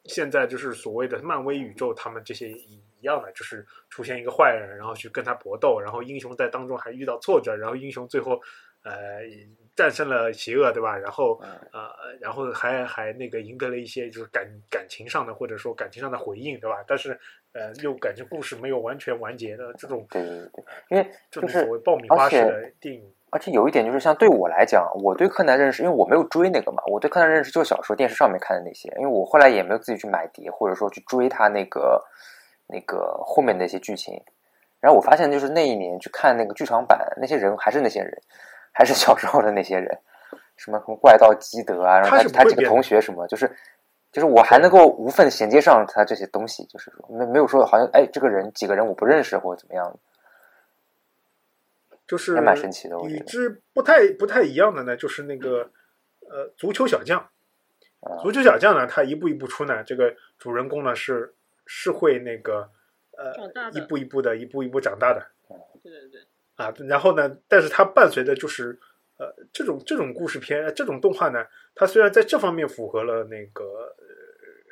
[0.09, 8.41] 现在就是所谓的漫威宇宙，他们这些一一样的，就是出现一个坏人，然后去跟他搏斗，然后英雄在当中还遇到挫折，然后英雄最后
[8.83, 9.21] 呃
[9.75, 10.97] 战胜了邪恶，对吧？
[10.97, 11.91] 然后嗯呃，
[12.21, 16.83] 然后还还那个赢得了一些就是感感情上的或者说感情上的回应，对吧？
[16.87, 17.19] 但是
[17.53, 32.03] 呃，又感觉故事没有完全完结的这种对对对，因为这种就是所谓爆米花式的电影，而且有一点就是，像对我来讲，我对柯南认识，因为我没有追那个嘛，我对柯南认识就是小时候电视上面看的那些，因为我后来也没有自己去买碟，或者说去追他那个
[32.67, 34.19] 那个后面的一些剧情。
[34.81, 38.11] 然后我发现，就是那一年去看那个剧场版，那些人还是那些人，
[38.73, 39.99] 还是小时候的那些人，
[40.57, 43.47] 什么什么怪盗基德啊，然后他他他几个同学什么，就是
[44.13, 49.95] 就是我还能够无缝衔接上他这些东西，就是说没没有说好像哎这个人几个人我不认识或者怎么样，
[52.07, 55.71] 就是还蛮神奇的与之不太不太一样的呢，就是那个
[56.21, 57.19] 呃足球小将。
[58.01, 62.71] 啊足球小将呢，他一步一步出呢，这个主人公呢是是会那个
[63.17, 63.33] 呃
[63.73, 65.27] 一步一步的一步一步长大的
[65.83, 66.21] 对对对，
[66.55, 66.73] 啊。
[66.87, 68.79] 然后呢，但是它伴随的就是
[69.19, 74.05] 呃这种这种故事片、呃这种动画呢，它虽然在这方面符合了那个呃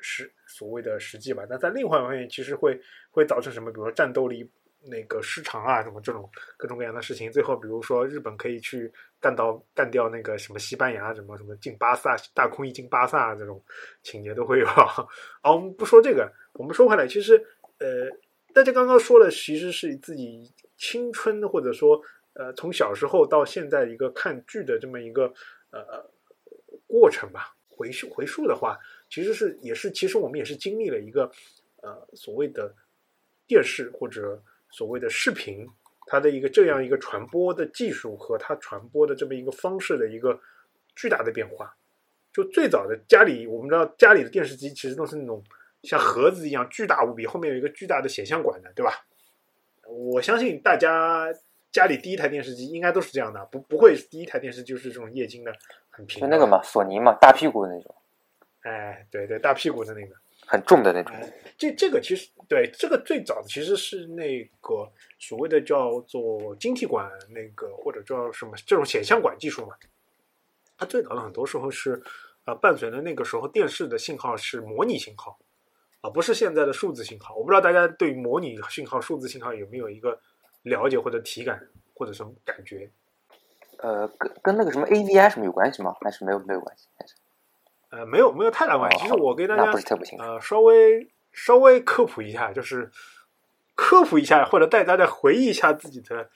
[0.01, 4.49] 实所谓的实际吧，但在另外一方面其实会会造成什么，比如说战斗力
[4.87, 7.31] 那个失常啊，什么这种各种各样的事情。
[7.31, 13.62] 最后比如说日本可以去干到干掉那个什么西班牙，什么什么进巴萨大空翼进巴萨这种
[14.03, 14.66] 情节都会有。
[14.66, 15.07] 啊，
[15.42, 17.37] 我们不说这个，我们说回来，其实
[17.79, 18.09] 呃，
[18.53, 22.01] 大家刚刚说了，其实是自己青春或者说
[22.35, 25.33] 呃从小时候到现在一个看剧的这么一个
[25.70, 26.09] 呃
[26.87, 27.55] 过程吧。
[27.77, 28.79] 回溯回溯的话，
[29.11, 31.29] 其实是也是，其实我们也是经历了一个
[31.83, 32.73] 呃所谓的
[33.49, 34.40] 电视或者
[34.74, 35.64] 所谓的视频，
[36.04, 40.37] 它的一个这样一个传播的技术和它传播的这么一个方式的一个
[40.96, 41.76] 巨大的变化。
[42.32, 45.40] 就最早的家里，我们知道家里的电视机其实都是那种
[45.84, 49.06] 像盒子一样巨大无比，后面有一个巨大的显像管的，对吧？
[49.87, 51.32] 我相信大家
[51.70, 55.54] 家里第一台电视机应该都是这样的，不不会第一台电视就是这种液晶的
[55.88, 57.94] 很平就那个嘛，索尼嘛，大屁股的那种，
[58.62, 60.16] 哎，对对，大屁股的那个。
[60.46, 61.14] 很重的那种。
[61.14, 69.74] 哎，这这个其实对这个最早的其实是那个所谓的叫做晶体管那个或者叫什么这种显像管技术嘛。
[70.76, 72.02] 它最早的很多时候是
[72.44, 75.38] 呃伴随着那个时候电视的信号是模拟信号
[76.00, 77.35] 啊，不是现在的数字信号。
[77.37, 80.20] 我不知道大家对模拟信号、数字信号有没有一个
[80.62, 82.90] 了解或者体感或者什么感觉？
[83.78, 85.94] 呃，跟跟那个什么 AVI 什么有关系吗？
[86.00, 86.87] 还是没有没有关系？
[87.94, 88.96] 呃，没有没有太大关系。
[88.96, 90.24] 哦其实我给大家不是特别清楚。
[90.24, 92.90] 呃，稍微稍微科普一下，就是
[93.74, 96.28] 科普一下，或者带大家回忆一下自己的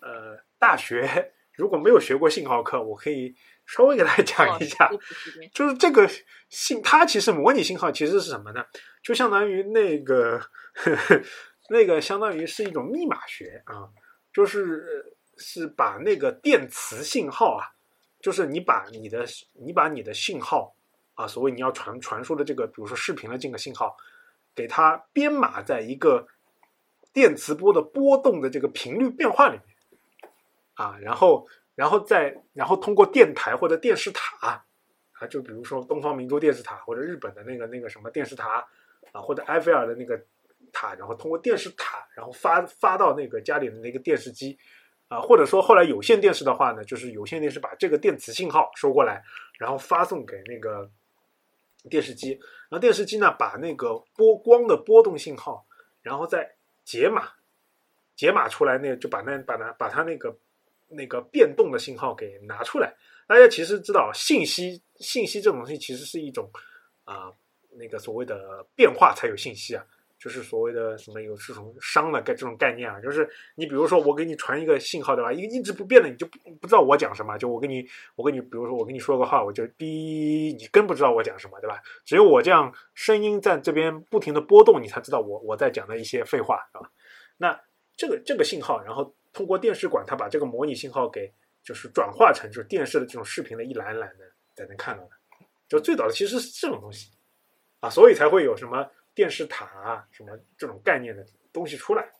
[0.00, 1.32] 呃大学。
[1.54, 3.34] 如果没有学过信号课，我可以
[3.66, 4.90] 稍微给大家讲一下
[5.52, 6.08] 就是这个
[6.48, 8.64] 信，它其实模拟信号其实是什么呢？
[9.02, 10.38] 就相当于那个
[10.72, 11.20] 呵呵
[11.68, 13.88] 那个相当于是一种密码学啊。
[14.32, 17.68] 就是是把那个电磁信号啊，
[18.18, 20.74] 就是你把你的你把你的信号
[21.14, 23.96] 啊，所谓你要传传输的这个，比如说视频的这个信号，
[24.54, 26.26] 给它编码在一个
[27.12, 29.76] 电磁波的波动的这个频率变化里面。
[30.74, 34.64] 啊，然后然后再然后通过电台或者电视塔
[35.20, 38.66] 啊，就比如说东方明珠电视塔或者日本的那个那个什么电视塔
[39.12, 40.18] 啊，或者埃菲尔的那个
[40.72, 44.58] 塔，然后通过电视塔，然后发发到那个家里的那个电视机。
[45.08, 49.22] 啊，或者说后来有线电视的话呢，就是有线电视把这个电磁信号收过来，
[49.58, 50.90] 然后发送给那个
[51.90, 52.32] 电视机，
[52.68, 55.66] 然后电视机呢把那个波光的波动信号，
[56.00, 57.28] 然后再解码，
[58.14, 60.36] 解码出来那就把那把那把它那个
[60.88, 62.94] 那个变动的信号给拿出来。
[63.26, 66.50] 大家其实知道，信息信息这种东西其实是一种
[67.04, 67.32] 啊、
[67.70, 69.84] 那个所谓的变化才有信息啊，
[70.22, 81.82] 就是所谓的什么有这种熵的概这种概念啊，就是你比如说我给你传一个信号对吧，一个一直不变的，你就不不知道我讲什么，就我跟你我跟你比如说我跟你说个话，我就哔，你更不知道我讲什么对吧？
[82.04, 86.86] 只有我这样声音在这边不停的波动，你才知道我我在讲的一些废话啊？
[87.38, 87.60] 那
[87.96, 91.32] 这个这个信号，然后通过电视管，它把这个模拟信号给
[91.64, 95.10] 就是转化成就是电视的这种视频的一栏栏的才能看到的。
[95.68, 97.10] 就最早的其实是这种东西
[97.80, 102.10] 啊，所以才会有什么电视塔啊什么这种概念的东西出来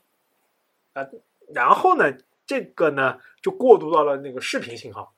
[0.93, 1.07] 啊。
[1.55, 5.15] 然后呢，这个呢就过渡到了那个视频信号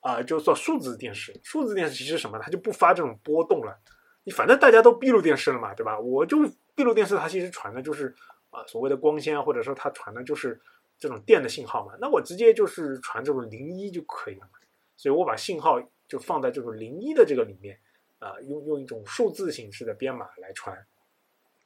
[0.00, 1.38] 啊，就做数字电视。
[1.42, 3.78] 数字电视其实什么，它就不发这种波动了。
[4.24, 5.98] 你反正大家都闭路电视了嘛，对吧？
[5.98, 6.38] 我就
[6.74, 8.14] 闭路电视，它其实传的就是
[8.50, 10.60] 啊所谓的光纤，或者说它传的就是
[10.98, 11.94] 这种电的信号嘛。
[12.00, 14.58] 那我直接就是传这种零一就可以了嘛。
[14.96, 17.78] 所以我把信号就放在这种零一的这个里面
[18.18, 20.76] 啊、用用一种数字形式的编码来传，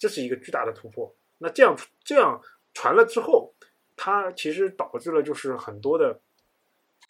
[0.02, 1.14] 这是一个巨大的突破。
[1.38, 2.42] 那这样这样
[2.74, 3.54] 传了之后，
[3.94, 6.20] 它其实导致了就是很多的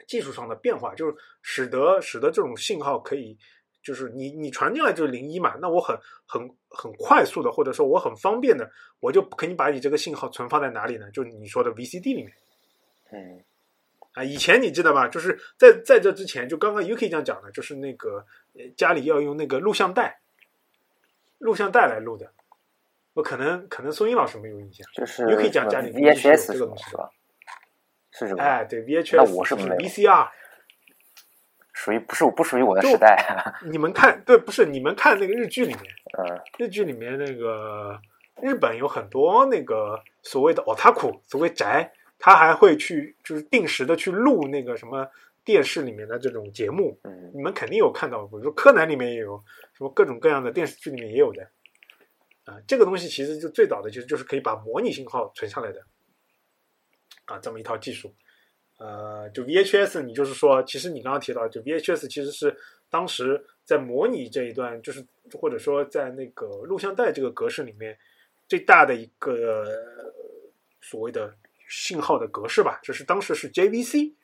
[0.06, 3.34] 技术上的变化，就是使得使得这种信号可以，
[3.82, 11.10] 就是你你传进来就是零一嘛，那我很很很快速的，或者说我很方便的，我就可以把你这个信号存放在哪里呢？
[11.12, 12.30] 就是你说的 VCD 里面。
[13.10, 13.42] 嗯
[14.12, 15.08] 啊，以前你记得吧？
[15.08, 20.20] 就是在在这之前，就刚刚 UK 这样讲的，就是那个呃家里要用那个录像带，
[21.38, 22.30] 录像带来录的。
[23.14, 24.86] 我可能可能宋英老师没有印象。
[24.94, 27.10] 就是又可以讲什么家里面是有 VHS 这个东西是吧？
[28.12, 28.42] 是什么？
[28.42, 30.28] 哎，对，VHS，那我是就是没有 VCR。
[31.74, 33.52] 属于不是不属于我的就时代。
[33.70, 35.84] 你们看，对，不是你们看那个日剧里面，
[36.18, 37.98] 嗯日剧里面那个
[38.40, 45.10] 日本有很多那个所谓的 otaku，所谓宅，他还会去就是定时的去录那个什么
[45.44, 47.00] 电视里面的这种节目。
[47.02, 49.42] 嗯你们肯定有看到，比如说柯南里面也有，
[49.76, 51.50] 什么各种各样的电视剧里面也有的。
[52.44, 55.84] 啊，这个东西其实就最早的其实就是可以把模拟信号存下来的，
[57.26, 58.14] 啊，这么一套技术。
[58.78, 62.56] 呃，就 VHS，你就是说，其实你刚刚提到，就 VHS 其实是
[62.90, 65.06] 当时在模拟这一段，就是
[65.38, 67.96] 或者说在那个录像带这个格式里面
[68.48, 69.64] 最大的一个
[70.80, 71.32] 所谓的
[71.68, 74.14] 信号的格式吧，就是当时是 JVC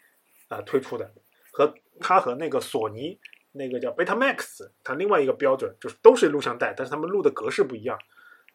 [0.48, 1.08] 啊、推出的，
[1.52, 3.16] 和它和那个索尼
[3.52, 7.98] 那个叫 Betamax，它另外一个标准就是都是录像带，但是他们录的格式不一样，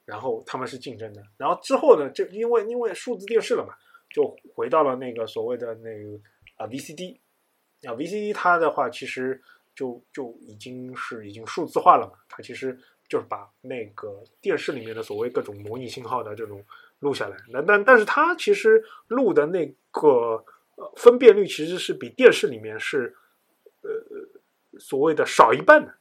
[0.05, 1.21] 然后他们是竞争的。
[1.37, 3.73] 然后之后呢，就因为因为数字电视了嘛，
[4.09, 6.19] 就回到了那个所谓的那个
[6.57, 7.17] 啊 VCD
[7.83, 9.41] 啊 VCD 它的话其实
[9.75, 12.77] 就就已经是已经数字化了嘛，它其实
[13.09, 16.63] 就是把那个电视里面的所谓各种模拟信号的这种
[16.99, 17.35] 录下来。
[17.49, 23.15] 那但但是它其实录的那个呃分辨率其实是比电视里面是
[24.79, 25.93] 所谓的少一半的。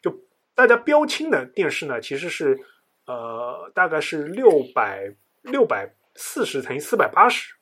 [0.00, 0.22] 就
[0.54, 2.58] 大家标清的电视呢，其实是
[3.06, 7.54] 呃大概是六百六百四十乘以四百八十，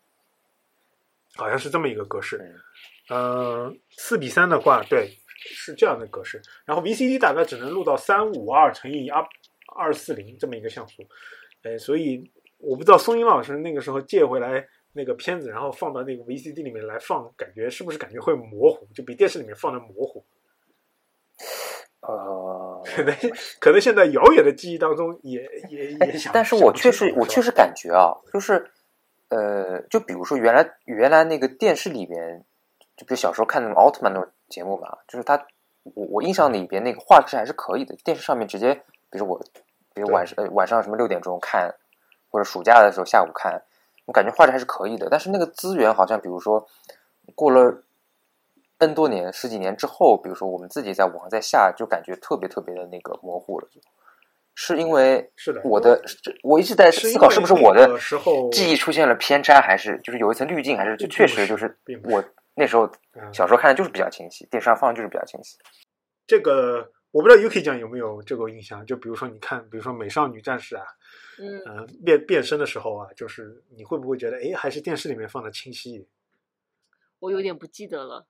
[1.36, 2.36] 好像是这么一个格式。
[2.38, 2.54] 嗯
[3.10, 6.40] 呃，四比三的话，对，是这样的格式。
[6.64, 9.20] 然后 VCD 大概只能录到三五二乘以二
[9.74, 11.02] 二四零这么一个像素。
[11.62, 18.86] 哎，所以我不知道松英老师那个时候借回来那个片子，然后放到那个 VCD 里面来放，感觉是不是感觉会模糊？
[18.94, 20.24] 就比电视里面放的模糊。
[22.02, 23.14] 呃，可能
[23.60, 28.70] 可能现在遥远的记忆当中也也也想，但是我确实我确实感觉啊，就是
[29.28, 32.42] 呃，就比如说原来原来那个电视里边，
[32.96, 35.46] 就比如小时候看那种奥特曼那种节目吧，就是它
[35.94, 38.74] 我我印象里边那个画质还是可以的，电视上面直接，
[39.10, 39.38] 比如我
[39.92, 41.74] 比如晚上呃晚上什么六点钟看，
[42.30, 43.62] 或者暑假的时候下午看，
[44.06, 46.66] 我感觉画质还是可以的，但是那个资源好像比如说
[47.34, 47.82] 过了
[48.80, 53.80] N 多年十几年之后，比如说我们自己在网上再下，就感觉特别特别的那个模糊了，就
[54.54, 56.02] 是因为是的，我的
[56.42, 57.88] 我一直在思考，是不是我的
[58.50, 62.22] 记忆出现了偏差，还是就是有一层滤镜，还是就确实就是我
[62.54, 62.90] 那时候
[63.32, 65.56] 小时候看的就是比较清晰，电视上放的就是比较清晰。
[66.26, 68.84] 这个我不知道 UK 酱有没有这个印象？
[68.86, 70.84] 就比如说你看，比如说《美少女战士》啊，
[71.38, 76.06] 嗯，变变身的时候啊，就是你会不会觉得，哎，还是电视里面放的清晰？
[77.18, 78.26] 我有点不记得了。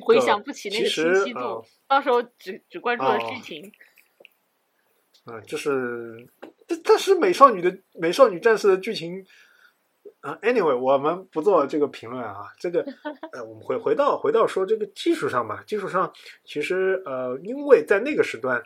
[0.00, 3.72] 回想不起那个清晰度，到时候只只关注了剧情。
[5.24, 6.28] 啊，就是，
[6.66, 9.24] 但但是美少女的美少女战士的剧情。
[10.20, 12.52] 啊，anyway，我们不做这个评论啊。
[12.58, 12.84] 这个，
[13.30, 15.62] 呃，我们回回到回到说这个技术上吧。
[15.64, 16.12] 技术上，
[16.44, 18.60] 其实呃，因为在那个时段，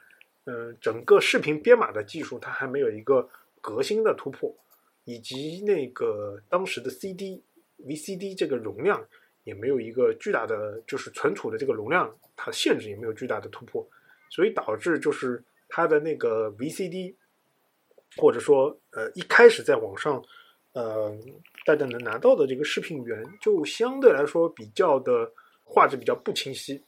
[0.46, 3.28] 嗯，整个视频编码的技术它还没有一个
[3.60, 4.56] 革新的突破，
[5.04, 7.44] 以及那个当时的 CD、
[7.84, 9.06] VCD 这个容量
[9.44, 13.88] 也没有一个巨大的，就是存储的这个容量，它限制也没有巨大的突破，
[14.30, 17.14] 所以导致就是它的那个 VCD，
[18.16, 20.22] 或者说呃，一开始在网上。
[20.74, 21.14] 呃，
[21.66, 25.30] 大家能拿到的这个视频源就相对来说比较的
[25.64, 26.82] 画质比较不清晰。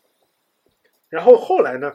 [1.10, 1.94] 然后后来呢，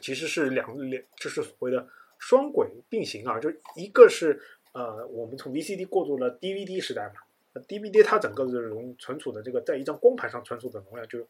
[0.00, 1.88] 其实是两两，就是所谓的
[2.18, 4.42] 双轨并行啊，就一个是
[4.72, 7.20] 呃，我们从 VCD 过渡了 DVD 时代嘛
[7.54, 11.22] ，DVD 它整个的容存储的这个在一张光盘上存储的容量就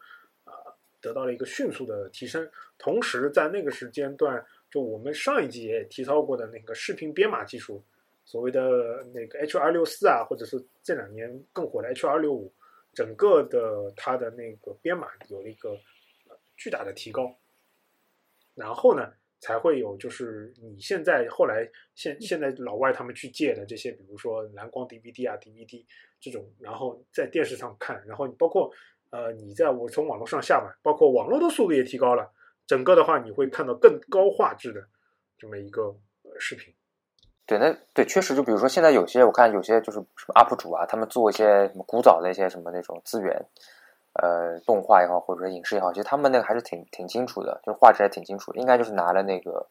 [0.44, 0.52] 啊
[1.00, 2.50] 得到了一个迅速的提升。
[2.76, 7.84] 同时在那个时间段，就我们上一集也提到过的那个视频编码技术。
[8.24, 12.52] 所谓的那个 H 二六四啊，或者是这两年更火的 H 二六五，
[12.92, 15.80] 整个的它的那个编码有了一个
[16.54, 17.34] 巨大的提高，
[18.54, 19.10] 然后呢，
[19.40, 25.82] 才会有就是你现在后来现现在老外他们去借的这些，比如说蓝光 DVD 啊 DVD
[26.20, 28.70] 这种，然后在电视上看，然后你包括
[29.10, 32.30] 呃你在我从网络上下嘛，包括网络的速度也提高了，
[32.66, 34.80] 整个的话你会看到更高画质的
[35.38, 35.94] 这么一个
[36.38, 36.74] 视频。
[37.46, 43.46] 对，那对，确实，就比如说现在有些我看有些就是什么 UP 主啊，他们做一些什么古早的一些什么那种资源，
[44.20, 49.66] 呃，动画也好，或者说影视也好，其实他们那个还是挺挺清楚的，就画质还挺清楚，应该就是拿了那个，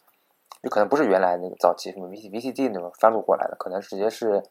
[0.64, 4.42] 就可能不是原来那个早期什么 V VCD 那种翻录过来的，可能直接是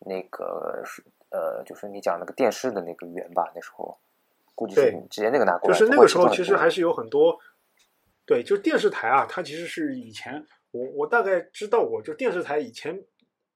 [0.00, 3.98] 那个是呃，就是你讲那个电视的那个源吧，那时候
[4.54, 7.38] 估计是直接那个拿过来，就是那个时候其实还是有很多，
[8.26, 10.46] 对，就是电视台啊，它其实是以前。
[10.70, 13.02] 我我大概知道，我就电视台以前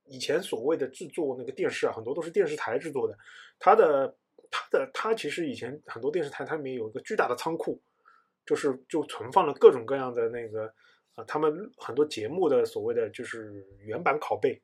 [0.07, 3.15] 以前所谓的制作那个电视啊，很多都是电视台制作的。
[3.59, 4.17] 它的
[4.51, 7.79] 它的它其实以前很多电视台它里面有一个巨大的仓库，
[8.47, 10.73] 就是就存放了各种各样的那个
[11.15, 14.63] 啊，他们很多节目的所谓的就是原版拷贝，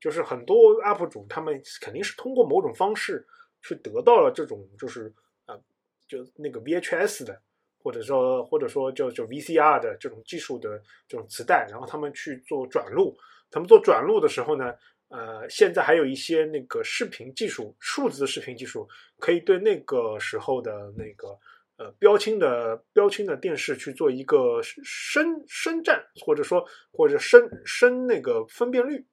[0.00, 3.26] 就是很多 UP 主他们肯定是通过某种方式
[3.62, 5.12] 去得到了这种就是
[5.46, 5.58] 啊
[6.06, 7.40] 就那个 VHS 的。
[7.80, 13.16] 或者说，或者说，就就 VCR 的这种技术的这种磁带，然后他们去做转录。
[13.52, 14.74] 他们做转录的时候呢，
[15.08, 18.86] 呃，现在还有一些那个视频技术，数字视频技术，
[19.20, 21.28] 可以对那个时候的那个
[21.76, 29.06] 呃标清的标清的电视去做一个深深占，或者说或者深深那个分辨率，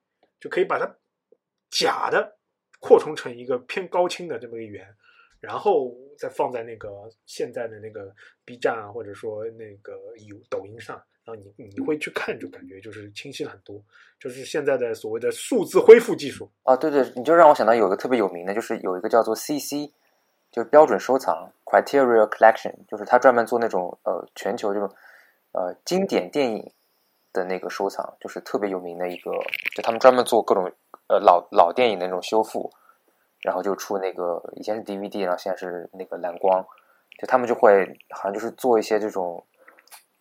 [0.46, 0.86] 就可以把它
[1.72, 2.38] 假的
[2.80, 4.86] 扩充成一个偏高清的这么一个圆。
[5.42, 6.88] 然后再放在那个
[7.26, 8.14] 现在的那个
[8.46, 9.94] B 站啊，或者说那个
[10.28, 13.84] 有抖音上，然后你你会去看，就感觉就是清晰了很多。
[14.20, 19.92] 就是现在的所谓的数字恢复技术啊，对对，你就让我想到有个特别有名的，就是有一个叫做 CC，
[20.52, 24.90] 就是标准收藏 Criteria Collection，就是他专门做那种呃全球这种
[25.52, 26.72] 呃经典电影
[27.36, 29.32] 的那个收藏，就是特别有名的一个，
[29.76, 30.72] 就他们专门做各种
[31.08, 32.72] 呃老老电影的那种修复。
[33.42, 36.66] 然后就出那个以前是 DVD，然后现在是那个蓝光，
[37.20, 39.46] 就他们就会好像就是做一些这种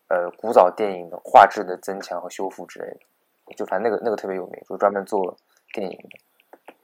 [0.08, 5.38] 呃古早电影的画质的增强和修复之类的，就反正那个那个特别有名，就专门做
[5.72, 6.74] 电影的。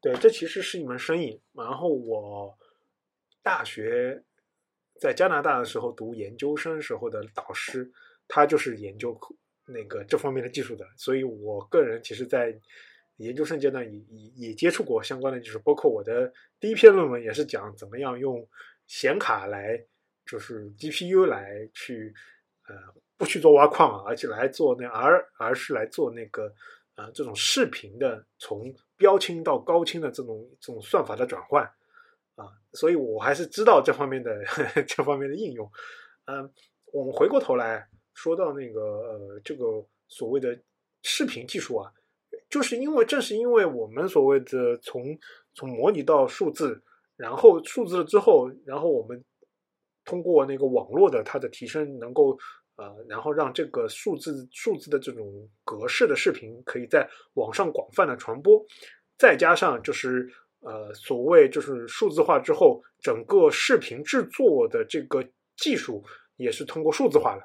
[0.00, 1.38] 对，这其实是一门生意。
[1.52, 2.56] 然后我
[3.42, 4.22] 大学
[4.98, 7.92] 在加拿大的时候读研究生时候的导师，
[8.28, 9.18] 他就是研究
[9.66, 12.58] 那个这方面的技术的，所以我个人其实，在
[13.16, 18.46] 研究生阶段也也也接触过相关的，就是包括我的第一篇论文也是讲怎么样用
[18.86, 19.82] 显卡来，
[20.26, 22.12] 就是 GPU 来去
[22.66, 22.74] 呃
[23.16, 26.52] 不去做挖矿，而且来做那而而是来做那个
[26.96, 31.64] 呃这种视频的从标清到高清的这种这种算法的转换
[32.34, 34.44] 啊，所以我还是知道这方面的
[34.88, 35.70] 这方面的应用。
[36.26, 36.52] 嗯，
[36.92, 39.64] 我们回过头来说到那个呃这个
[40.08, 40.58] 所谓的
[41.02, 41.92] 视频技术啊。
[42.50, 45.18] 就是因为正是因为我们所谓的从
[45.54, 46.80] 从模拟到数字，
[47.16, 49.24] 然后数字了之后，然后我们
[50.04, 52.38] 通过那个网络的它的提升，能够
[52.76, 58.64] 呃，然后让这个数字数字的这种格式的视频可以在网上广泛的传播，
[59.18, 60.28] 再加上就是
[60.60, 65.24] 呃，所谓就是数字化之后，整个视频制作的这个
[65.56, 66.04] 技术
[66.36, 67.42] 也是通过数字化的，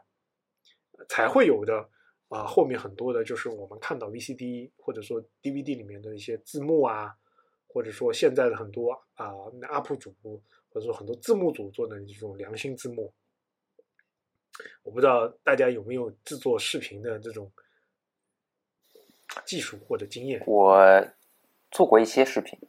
[1.10, 1.90] 才会有的
[2.30, 2.46] 啊。
[2.46, 7.14] 后面很多的就是我们看到 VCD 或者说 DVD 里面的一些字幕啊，
[7.68, 9.34] 或者说现在的很多啊
[9.74, 10.16] UP 主
[10.72, 13.12] 或者说很多字幕组做的这种良心字幕。
[14.84, 17.52] 我不知道大家有没有制作视频的这种
[19.46, 20.44] 技术或者经验。
[20.46, 21.08] 我
[21.72, 22.60] 做过一些视频，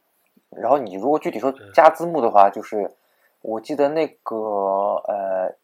[0.49, 2.95] 然后你如果具体说加字幕的话，就是
[3.41, 5.57] 我记得那个呃，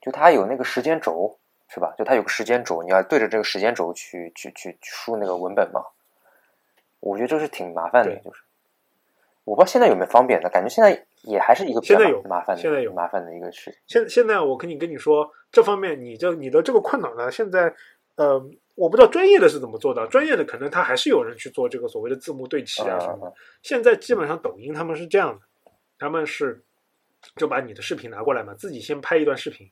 [0.00, 1.94] 就它有那个时间轴，是吧？
[1.98, 5.82] 就它有个时间轴，你要对着这个时间轴去去去输那个文本嘛。
[7.00, 8.42] 我觉得这是挺麻烦的，就是
[9.44, 13.80] 我不知道现在有没有方便的，感觉现在也还是一个现在有麻烦的，现在有麻烦的一个事情。
[13.86, 17.72] 现现在我跟你跟你说，这方面你这你的这个困扰呢，现在
[18.16, 18.44] 呃，
[18.74, 23.34] 我不知道专业的是怎么做的，专业的可能他还是有人去做这个所谓的字幕对齐啊什么的。
[23.62, 26.60] 现在基本上抖音他们是这样的，他们是
[27.36, 29.70] 就把你的视频拿过来嘛，自己先拍一段视频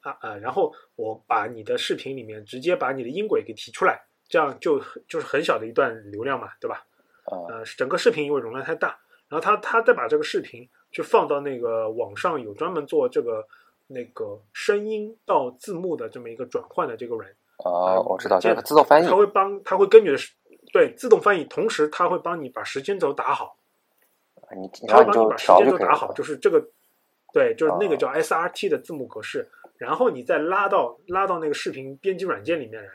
[0.00, 4.78] 啊啊，然后我把你的视频里面直接把你的音轨给提出来，这样就
[5.08, 6.84] 就是很小的一段流量嘛，对吧？
[7.50, 13.46] 呃，整个视频因为容量太大，然后他他再把这个视频就放到那个网上有专门做这个
[13.86, 17.34] 那个声音到字幕的这么一个转换的这个人。
[17.58, 20.18] 哦，我知道，这个自动翻译，他会帮，他会根据的
[20.72, 23.56] 对自动翻译，同时他会帮你把时间轴打好。
[24.56, 26.64] 你他会帮你把时间轴打好，就是这个，
[27.34, 32.90] 对，就是那个叫 SRT 的字幕格式，然后你再拉到拉到那个视频编辑软件里面来，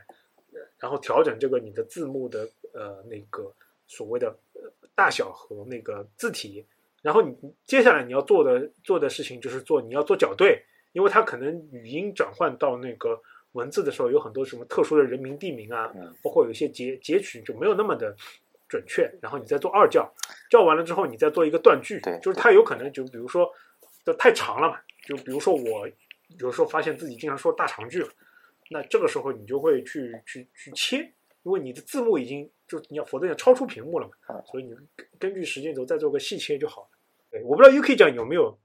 [0.79, 3.51] 然后调整这个你的字幕的呃那个
[3.87, 4.37] 所谓的
[4.93, 6.65] 大小和那个字体，
[7.01, 13.21] 然后你接下来你要做的做的事情就是做你要做校对，因为它可能语音转换到那个。
[13.53, 18.15] 文字的时候有很多什么特殊的人名地名啊，包括有一些截截取就没有那么的
[18.67, 20.11] 准确，然后你再做二校，
[20.49, 23.47] 校完了之后你再做一个断句，就是它有可能就比如说
[24.03, 25.87] 这太长了嘛，就比如说我
[26.39, 28.05] 有时候发现自己经常说大长句，
[28.69, 30.97] 那这个时候你就会去去去切，
[31.43, 34.75] 因为你的字幕已经就你要否则要超出屏幕了嘛，所以你
[35.19, 36.87] 根据时间轴再做个细切就好了。
[37.31, 38.57] 对，我不知道 UK 讲有没有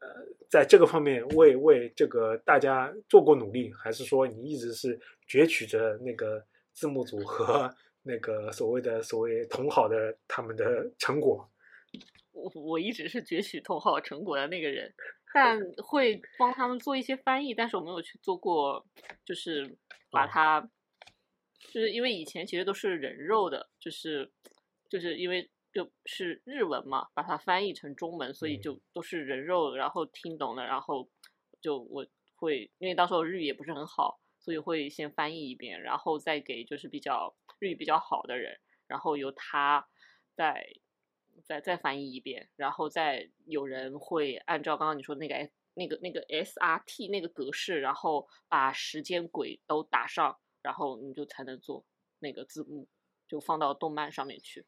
[0.00, 0.34] 呃。
[0.50, 4.96] 在这个方面为为这个大家做过努力，还是说你一直是
[5.26, 7.68] 攫取着那个字幕组和
[8.04, 11.50] 那个所谓的所谓同好的他们的成果？
[12.30, 14.94] 我我一直是攫取同好成果的那个人，
[15.34, 18.86] 但会帮他们做一些翻译，但是我没有去做过，
[19.26, 19.76] 就是
[20.10, 20.62] 把它，
[21.58, 24.32] 就是因为以前其实都是人肉的，就是
[24.88, 25.50] 就是因为。
[25.74, 31.10] 就是日文嘛，把它翻译成中文，所以就都是人肉，然后听懂了，然后
[31.60, 32.06] 就我
[32.36, 39.84] 会，因为到时候日语也不是很好，所以会先翻译一遍，然后再给就是比较日语比较好的人，然后由他
[40.36, 40.64] 再
[41.44, 51.84] 再再翻译一遍，然后再有人会按照刚刚你说那个那个那个 SRT 那个格式，然后把时间轨都打上，然后你就才能做
[52.20, 52.88] 那个字幕，
[53.26, 54.64] 就放到动漫上面去。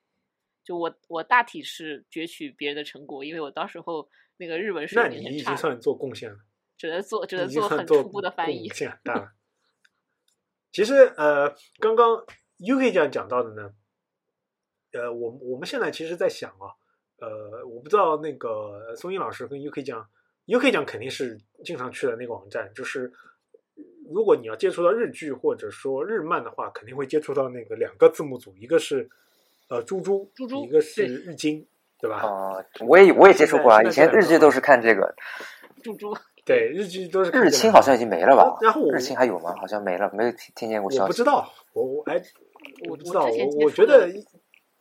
[0.64, 5.24] 就我我大体是攫取别人的成果，因为我到时候那个日文水平很差。
[5.24, 6.38] 那你已经算做贡献了，
[6.76, 8.68] 只能做只能做很初步的翻译。
[8.68, 9.32] 贡献大了。
[10.72, 12.26] 其实呃，刚刚
[12.58, 13.72] UK 这样讲到的呢，
[14.96, 16.72] 呃，我我们现在其实在想啊，
[17.20, 20.06] 呃，我不知道那个松英老师跟 UK 讲
[20.46, 23.12] ，UK 讲肯定是经常去的那个网站，就是
[24.08, 29.08] 如果你要接触到日剧或者说日漫的话，肯定会接触到那个两个字幕组，一个是。
[29.68, 31.66] 呃，猪猪，猪猪，一个是日经，
[31.98, 32.18] 对吧？
[32.18, 32.54] 啊，
[32.86, 35.12] 我也我也接触过啊，以前日剧都是看这个。
[35.82, 37.32] 猪猪，对，日剧都是。
[37.32, 38.56] 日清好像已经没了吧？
[38.62, 39.52] 然后日清还有吗？
[39.56, 41.02] 好像没了，没有听听见过消息。
[41.02, 42.22] 我不知道，我我哎，
[42.88, 44.08] 我不知道，我我觉得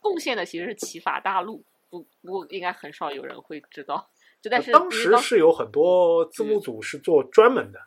[0.08, 4.08] 贡献的其实是启法大陆，不不过应该很少有人会知道。
[4.40, 7.78] 就但是当时是有很多字幕组是做专门的。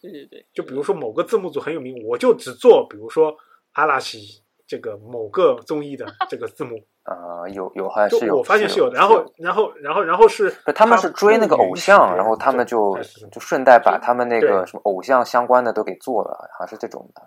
[0.00, 0.46] 对对对。
[0.52, 3.36] 就比如说某个字幕组很有名，我就只做，比如说
[3.72, 4.42] 阿拉西。
[4.66, 8.90] 这个某个综艺的这个字幕啊， 有有好像是有，我发现是有。
[8.90, 12.98] 然后，然后，然后，然后是他们是追那个偶像，然后他们就
[13.30, 17.20] 就顺带把他们那个什么偶像相关的都给做了，好像是这种的。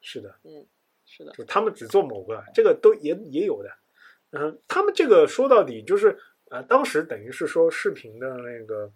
[0.00, 0.64] 是的，嗯，
[1.04, 3.70] 是的，就他们只做某个，这个都也也有的。
[4.36, 6.18] 嗯，他们这个说到底就是
[6.50, 8.92] 呃，当时等于是说视频的那个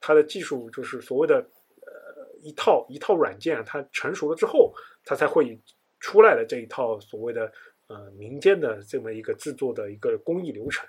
[0.00, 4.74] 它的技术就是所谓的呃一套一套软件，它成熟了之后，
[5.04, 5.60] 它才会。
[6.00, 7.50] 出来的这一套所谓的
[7.86, 10.86] 呃民间的这么一个制作的一个工艺流程，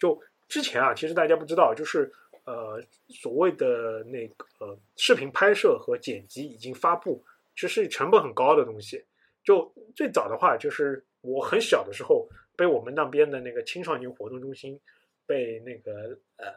[0.00, 2.12] 就之前啊，其实大家不知道，就是
[2.42, 7.24] 呃所谓的那个、视频拍摄和剪辑已经发布，
[7.54, 9.04] 其实成本很高的东西。
[9.44, 12.28] 就最早的话，就是我很小的时候，
[12.58, 14.80] 被我们那边的那个青少年活动中心
[15.26, 16.52] 被那个呃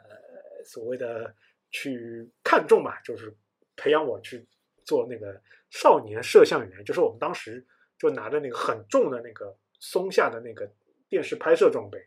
[0.65, 1.35] 所谓的
[1.69, 3.31] 去看中嘛，就是
[3.75, 4.43] 培养我去
[4.83, 5.39] 做那个
[5.69, 7.63] 少年摄像员，就是我们当时
[7.99, 10.67] 就拿着那个很重的那个松下的那个
[11.07, 11.99] 电视拍摄装备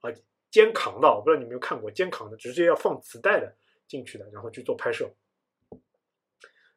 [0.00, 0.10] 啊，
[0.50, 3.54] 肩扛的，我不知道你有没有看过肩扛的，直接要放磁带的
[3.86, 5.08] 进去的，然后去做拍摄。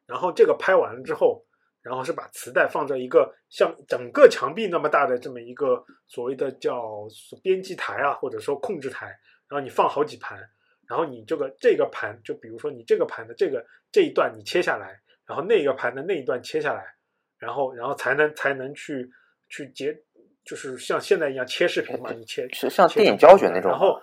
[0.06, 1.48] 然后这个拍完了之后，
[1.84, 7.06] 然后是把磁带放在一个像整个墙壁那么大的这么一个所谓的叫
[7.44, 9.08] 编辑台啊，或者说控制台，
[9.50, 10.40] 然后你放好几盘，
[10.88, 16.96] 然后你这个这个盘，就比如说你这个盘的这个这一段你切下来，然后那个盘的那一段切下来，
[17.38, 19.12] 然后然后才能才能去
[19.50, 19.94] 去截，
[20.46, 24.02] 就是像现在一样切视频嘛，你切是像电影胶卷那种然后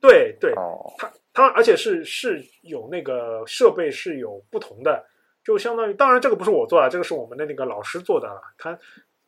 [0.00, 5.04] 对对，哦，它它而且是是有那个设备是有不同的，
[5.50, 8.40] 就相当于当然这个不是我做的，这个是我们的那个老师做的了。
[8.56, 8.78] 他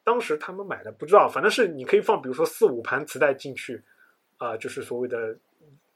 [0.05, 3.83] 当时他们买的不知道，反正是你可以放，比如说四五盘磁带进去，
[4.37, 5.37] 啊、就是所谓的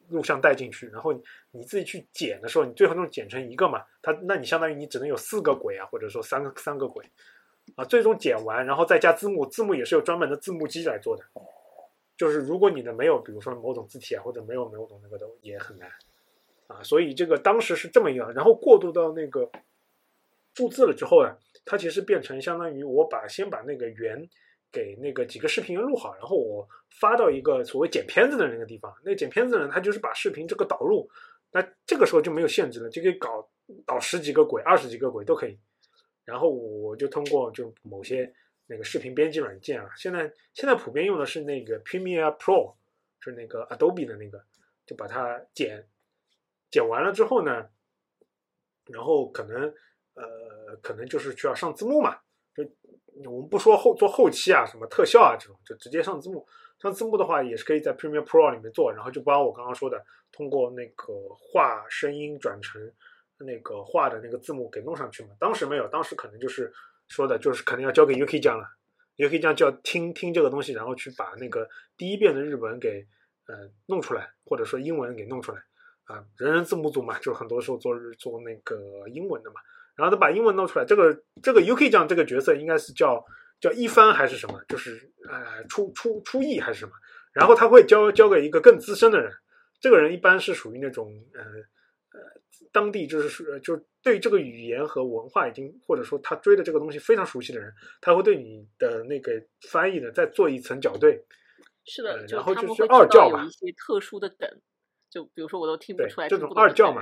[0.08, 1.12] 录像带进去，然后
[1.52, 7.04] 你自己去剪的时候，你最后能剪成一个嘛，它那你相当于你只能有四个轨啊，或者说三个三个轨
[7.76, 11.24] 啊，最终剪完，然后再加字幕，字幕也是有专门的字幕机来做的。
[12.16, 15.88] 就是如果你的没有，比如说某种字体啊，或者没有某种那个的，也很难
[16.66, 16.82] 啊。
[16.82, 19.50] 所以这个当时是这么样，然后过渡到那个
[20.56, 24.28] 注字了之后呢，它其实变成相当于我把先把那个源
[24.72, 26.66] 给那个几个视频录好，然后我
[26.98, 28.92] 发到一个所谓剪片子的那个地方。
[29.04, 31.08] 那剪片子的人他就是把视频这个导入，
[31.52, 33.48] 那这个时候就没有限制了，就可以搞
[33.84, 35.58] 导十几个轨、二十几个轨都可以。
[36.24, 38.32] 然后我就通过就某些
[38.66, 42.74] 那个视频编辑软件啊，现在现在普遍用的是那个 Premiere Pro，
[43.20, 44.42] 是那个 Adobe 的那个，
[44.86, 45.86] 就把它剪
[46.70, 47.68] 剪完了之后呢，
[48.86, 49.72] 然后可能
[50.16, 52.16] 呃可能就是需要上字幕嘛，
[52.54, 52.64] 就
[53.30, 56.44] 我们不说后做后期啊什么特效啊这种，就直接上字幕。
[56.78, 62.92] 上字幕的话也是可以在 Premiere Pro 里面做，然后就把我刚刚说的通过那个画声音转成
[63.38, 65.30] 那个画的那个字幕给弄上去嘛。
[65.40, 66.70] 当时没有，当时可能就是
[67.08, 68.68] 说的就是可能要交给 UK 酱了
[69.16, 73.06] ，UK 酱就要听听这个东西，然后去把那个第一遍的日文给
[73.46, 75.62] 呃弄出来，或者说英文给弄出来
[76.04, 76.22] 啊。
[76.36, 79.62] 人人字幕组嘛，就很多时候做日做那个英文的嘛，
[79.96, 80.84] 然后他把英文弄出来。
[80.84, 83.24] 这个这个 UK 酱这个角色应该是叫
[83.60, 84.60] 叫一帆还是什么？
[84.68, 86.92] 就是呃出出出译还是什么？
[87.32, 89.32] 然后他会交交给一个更资深的人，
[89.80, 91.42] 这个人一般是属于那种呃
[92.18, 92.20] 呃
[92.72, 99.32] 当地就是属就对这个语言和文化已经或者说他追的这个东西非常熟悉的人，他会对你的那个
[99.70, 101.24] 翻译呢再做一层校对。
[101.88, 104.48] 是呃的，就然后就是二教嘛知道有一些特殊的梗，
[105.16, 107.00] 就比如说我都听不出来这种二教嘛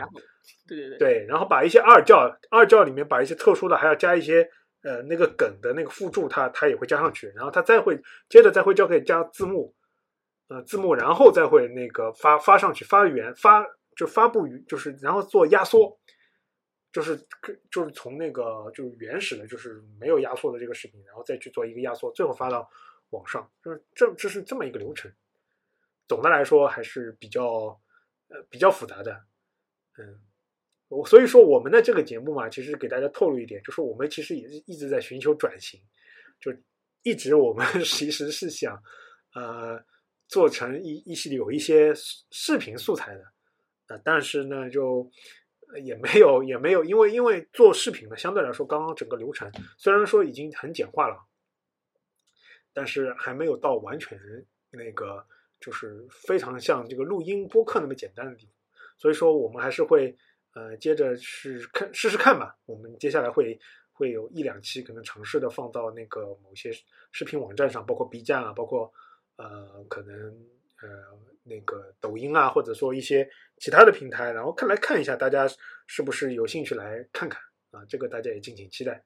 [0.68, 4.48] 对对对，对，然后把一些二教二教里面把一些特殊的，还要加一些
[4.84, 9.74] 呃那个梗的那个附注，它它也会加上去，然后它再会接着再会交给加字幕，
[10.46, 15.98] 呃字幕，然后再会那个发发上去发源发就发布于就是然后做压缩，
[16.92, 17.18] 就是
[17.72, 22.70] 就是从那个就是原始的就是没有压缩的这个视频，然后再去做一个压缩，最后发到
[23.10, 25.10] 网上，就是这这是这么一个流程。
[26.06, 27.80] 总的来说还是比较
[28.28, 29.24] 呃比较复杂的，
[29.98, 30.20] 嗯，
[30.88, 35.80] 我所以说我们的这个节目嘛，其实给大家透露一点，就是我们其实也是一直在寻求转型，
[36.40, 36.52] 就
[37.02, 38.82] 一直我们 其实是想
[39.34, 39.84] 呃
[40.28, 43.24] 做成一一系列有一些视视频素材的，
[43.88, 45.10] 呃，但是呢就。
[45.82, 51.26] 也没有，也没有，因为因为做视频呢，相对来说，刚刚整个流程虽然说已经很简化了，
[52.72, 54.16] 但是还没有到完全
[54.70, 55.26] 那个
[55.64, 58.54] 就是非常像这个录音播客那么简单的地方，
[58.98, 60.14] 所以说我们还是会
[60.52, 62.54] 呃接着是看试试看吧。
[62.66, 63.58] 我们接下来会
[63.94, 66.70] 会有一两期可能尝试的放到那个某些
[67.12, 68.92] 视频网站上，包括 B 站啊，包括
[69.36, 70.14] 呃可能
[70.82, 75.48] 呃那个抖音啊，或者说一些其他的平台，然后看来看一下大家
[75.86, 77.40] 是不是有兴趣来看看
[77.70, 79.02] 啊，这个大家也敬请期待。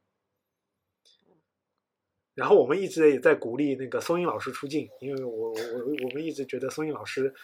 [2.39, 7.35] 然后我们一直也在鼓励那个松英老师出镜，因为我我我我们一直觉得松英老师，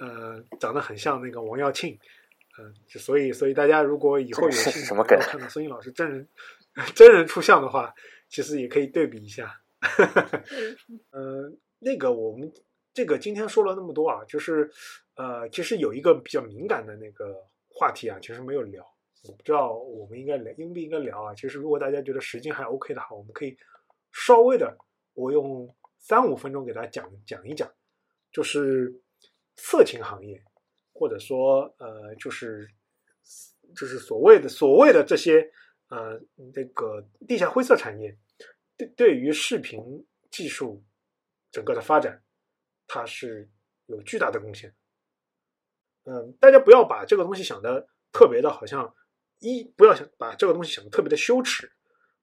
[0.00, 1.96] 呃，长得很像那个王耀庆，
[2.58, 6.26] 嗯、所以所以大家如果以后有这是幸什么梗能够看到松英老师真人
[6.96, 7.94] 真人出相的话，
[8.28, 9.62] 其实也可以对比一下。
[11.12, 12.52] 呃，那个我们
[12.92, 14.68] 这个今天说了那么多啊，就是
[15.14, 17.36] 呃，其实有一个比较敏感的那个
[17.68, 18.84] 话题啊，其实没有聊，
[19.28, 21.32] 我不知道我们应该聊应不应该聊啊。
[21.36, 23.56] 其实如果大家觉得时间还 OK 的话，我们可以
[24.12, 24.76] 稍微的，
[25.14, 27.72] 我用三五分钟给大家讲讲一讲，
[28.32, 29.00] 就是
[29.56, 30.42] 色情行业
[30.92, 32.68] 或者说呃，就是
[33.74, 35.50] 就是所谓的所谓的这些
[35.88, 36.20] 呃
[36.54, 38.16] 那个地下灰色产业，
[38.76, 39.80] 对对于视频
[40.30, 40.82] 技术
[41.50, 42.22] 整个的发展，
[42.86, 43.48] 它是
[43.86, 44.74] 有巨大的贡献。
[46.04, 48.94] 嗯，大家不要把这个东西想的特别的，好像
[49.38, 51.70] 一不要想把这个东西想的特别的羞耻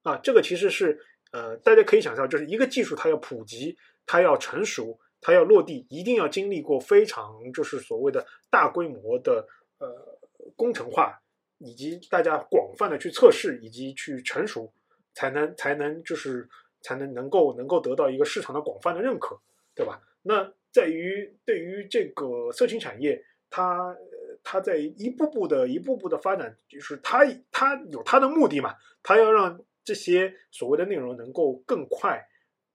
[0.02, 1.00] 啊，这个其实是
[1.32, 3.76] 呃，大家可以想象，就是一个技术它要普及，
[4.06, 4.98] 它要成熟。
[5.20, 9.44] 它要落地，一定要经历过非常就是所谓的大规模的
[9.80, 10.16] 呃
[10.54, 11.20] 工程化，
[11.58, 14.72] 以及大家广泛的去测试以及去成熟，
[15.14, 16.48] 才能才能就是
[16.82, 19.36] 才能能够能够得到一个市场的广泛的认可，
[19.74, 20.00] 对吧？
[20.22, 23.20] 那在于对于这个色情产业，
[23.50, 23.96] 它
[24.44, 32.22] 它在一步步的一步步的发展，就是它它有它的目的嘛，它要让这些所谓的内容能够更快。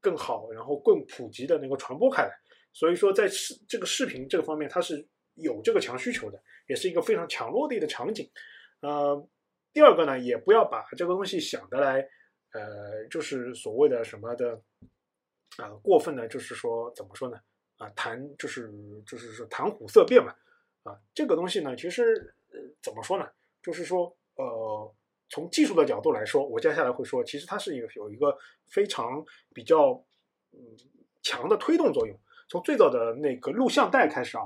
[0.04, 2.32] 更好，然后更普及的能够传播开来，
[2.74, 6.38] 所以说在视这个视频这个方面，它是有这个强需求的，
[6.68, 8.30] 也是一个非常强落地的场景。
[8.82, 9.26] 呃，
[9.72, 12.06] 第二个呢，也不要把这个东西想得来，
[12.52, 14.62] 呃，就是所谓的什么的
[15.56, 17.40] 啊，过分的，就是说怎么说呢？
[17.78, 18.70] 啊，谈就是
[19.08, 20.36] 就是说谈虎色变嘛。
[20.84, 22.36] 啊，这个东西呢，其实
[22.82, 23.26] 怎么说呢？
[23.62, 24.94] 就是说呃。
[25.34, 29.94] 从技术的角度来说，我接下来会说，其实它是一个有一个非常比较
[30.52, 30.60] 嗯
[31.24, 32.16] 强的推动作用。
[32.48, 34.44] 从最早的那个录像带开始啊，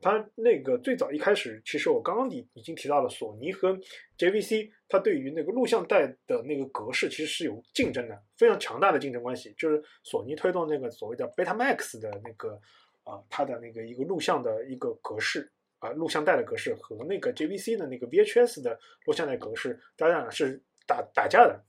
[0.00, 3.78] 它那个最早一开始，其实我刚刚已已经提到了，索尼和
[4.16, 9.54] JVC，它对于那个录像带的那个格式其实是有竞争的，非常强大的竞争关系。
[9.58, 12.58] 就是索尼推动那个所谓的 Betamax 的那个
[13.04, 15.52] 啊，它的那个一个录像的一个格式。
[15.82, 21.60] 啊，录像带的格式和那个 JVC 的那个 VHS 的录像带格式，当然是打打架的。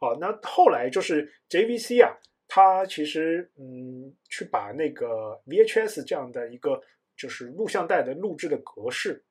[0.00, 2.10] 哦，那后来就是 JVC 啊，
[2.48, 6.82] 它其实嗯，去把那个 VHS 这样的一个
[7.16, 9.24] 就是录像带的录制的格式，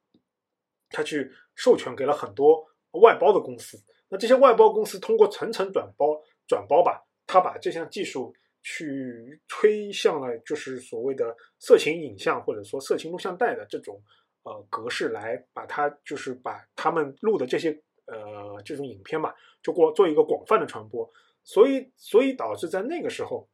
[0.89, 2.65] 它去授权给了很多
[3.01, 3.77] 外包的公司。
[4.07, 6.17] 那这些外包公司通过层层转包
[6.47, 14.01] 转包吧，它把这项技术去推向了就是所谓的色情影像或者说色情录像带的这种。
[14.49, 17.69] 呃，格式来把它就是把他们录的这些
[18.07, 19.31] 呃这种影片嘛，
[19.61, 21.07] 就过做一个广泛的传播，
[21.43, 23.47] 所以所以导致在那个时候，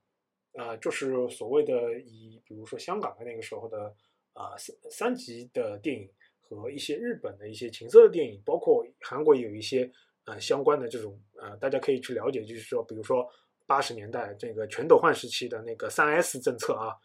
[0.53, 3.93] 呃，就是所谓的以比如说香港的那个时候的
[4.31, 9.91] 啊三三级的电影和一些日本的一些情色的电影，包括韩国也有一些
[10.23, 13.27] 呃相关的这种呃大家可以去了解，就是说比如说
[13.65, 16.95] 八十年代这个全斗焕时期的那个三 S 政策啊。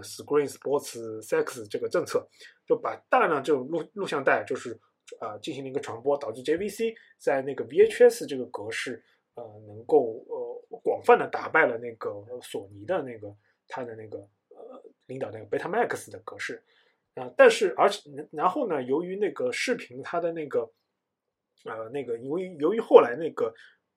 [0.00, 2.26] Screen Sports Sex 这个政策，
[2.66, 4.78] 就把大量这种录录像带，就是
[5.20, 9.02] 啊进行了一个传播，导致 JVC 在那个 VHS 这个格式，
[9.34, 12.10] 呃，能够呃广泛的打败了那个
[12.42, 13.36] 索尼的那个
[13.68, 14.18] 它的那个
[14.48, 16.62] 呃领导那个 Betamax 的格式
[17.14, 17.32] 啊。
[17.36, 20.70] 但是而且然后呢，由于那个视频它的那个
[21.64, 23.54] 呃那个由于由于后来那个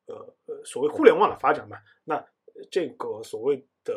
[0.07, 0.15] 呃
[0.45, 2.25] 呃所谓互联网的发展嘛，那
[2.71, 3.93] 这个所谓的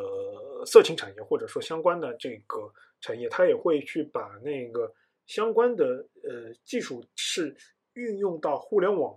[0.66, 4.92] 色情产业或者说相关的这个产业，它也会去把那个
[5.26, 7.56] 相关的呃技术是
[7.94, 9.16] 运用到互联网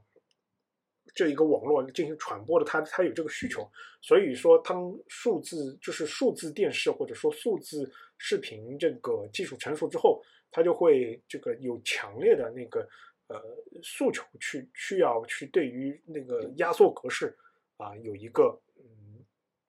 [1.16, 3.68] 这一个网络进行传播的，它它有这个需求。
[4.02, 12.88] 所以说，当数字就是数字电视或者说数字视频这个技术成熟之后，它就会这个有强烈的那个
[13.28, 13.42] 呃
[13.82, 17.36] 诉求，去需要去对于那个压缩格式
[17.78, 18.56] 啊有一个。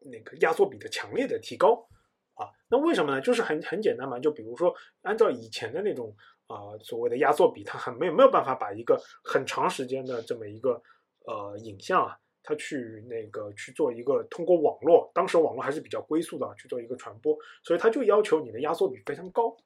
[0.05, 1.86] 那个压缩比的强烈的提高，
[2.34, 3.20] 啊，那为什么呢？
[3.20, 6.14] 就是很很简单嘛，就比如说按照以前的那种
[6.46, 10.82] 啊所谓的压缩比，它很没有没有办法把一个很长时间的这么一个
[11.26, 19.57] 呃影像啊，它去那个去做一个通过网络，当时网络还是比较龟速的去做一个传播，所以它就要求你的压缩比非常高，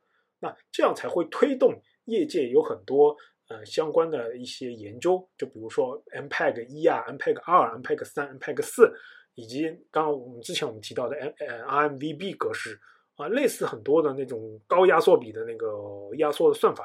[0.40, 3.16] 那这样才会推动业界有很多
[3.48, 8.92] 呃相关的一些研究，就比如说 MPEG 一啊、MPEG 二、MPEG 三、MPEG 四。
[9.36, 11.30] 以及刚刚我们之前我们提到的 M
[11.68, 12.80] RMVB 格式
[13.16, 15.68] 啊，类似很多的那种高压缩比的那个
[16.16, 16.84] 压缩的算法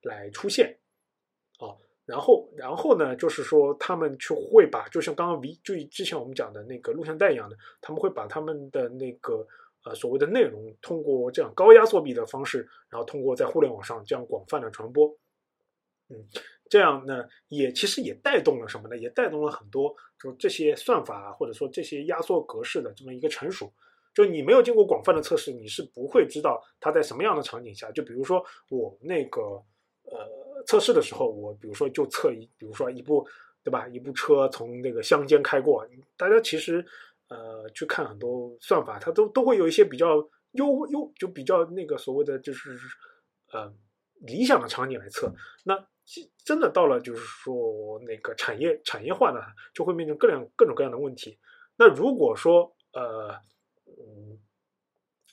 [0.00, 0.78] 来出现
[1.58, 1.76] 啊，
[2.06, 9.46] 然后然后呢，就是说他们就会把就像刚刚 V 就之前我们讲的那个录像带一样的，他们会把他们的那个
[9.84, 15.14] 呃所谓的内容通过这样高压缩比的方式，然后通过在互联网上这样广泛的传播，
[16.08, 16.26] 嗯。
[16.72, 18.96] 这样呢，也其实也带动了什么呢？
[18.96, 23.70] 也带动了很多，就这些算法或者说这些压缩格式的这么一个成熟。
[24.14, 27.90] 就你没有经过广泛的测试，你是不会知道它在什么样的场景下。
[27.92, 29.42] 就比如说我那个
[30.04, 33.28] 呃测试的时候，我比如说就测一，比如说一部
[33.62, 36.82] 对吧，一部车从那个乡间开过，大家其实
[37.28, 40.16] 呃去看很多算法，它都都会有一些比较
[40.52, 42.78] 优优，就比较那个所谓的就是
[43.52, 43.70] 呃。
[44.24, 45.74] 理想的场景来测，那
[46.44, 49.40] 真的到了就是说那个产业产业化呢，
[49.72, 51.38] 就会面临各样各种各样的问题。
[51.76, 53.30] 那如果说呃
[53.86, 54.38] 嗯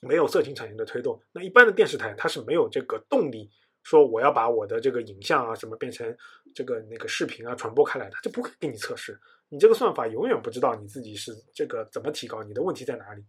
[0.01, 3.51] 没有色情产业的推动，那一般的电视台它是没有这个动力
[3.83, 6.15] 说我要把我的这个影像啊什么变成
[6.53, 9.19] 这个那个视频啊传播开来的，就不会给你测试。
[9.49, 13.25] 你这个算法永远不知道你自己是这个怎么提高，你的问题在哪里。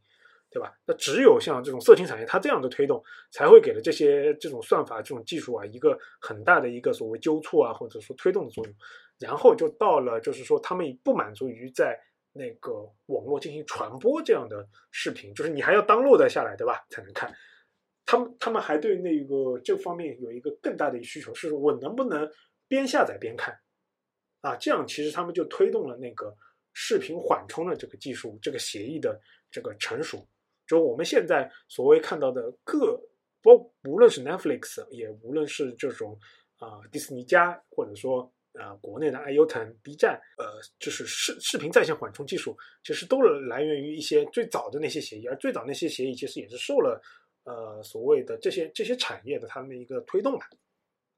[0.50, 0.74] 对吧？
[0.84, 8.74] 那只有像这种色情产业，它这样的推动，才会给了这些这种算法、这种技术啊，一个很大的一个所谓纠错啊，或者说推动的作用。
[9.18, 11.96] 然后就到了，就是说他们不满足于在
[12.32, 16.84] 那个网络进行传播这样的视频，就是你还要 download 下来，对吧？
[16.90, 17.32] 才能看。
[18.06, 22.28] 他们他们还对那个这方面有一个更大的需求，是我能不能
[22.66, 23.56] 边下载边看
[24.40, 24.56] 啊？
[24.56, 26.34] 这样其实他们就推动了那个
[26.72, 30.26] 视频缓冲的这个技术，这个协议的这个成熟。
[30.70, 32.96] 就我们现在所谓看到的各，
[33.42, 36.16] 包无论是 Netflix，也无论是这种
[36.58, 40.46] 啊迪士尼加，或者说啊国内的爱优腾、B 站，呃，
[40.78, 47.02] 就是视视频在线缓冲技术，其实都是来源于一些最早的那些协议，而最早那些协议其实也是受了
[47.42, 50.46] 呃所谓的这些这些产业的他们一个推动吧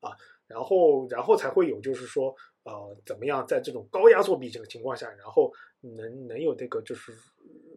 [0.00, 7.12] 啊，然后然后才会有就是说呃怎么样在这种高压作弊这个情况下，然后能能有这个就是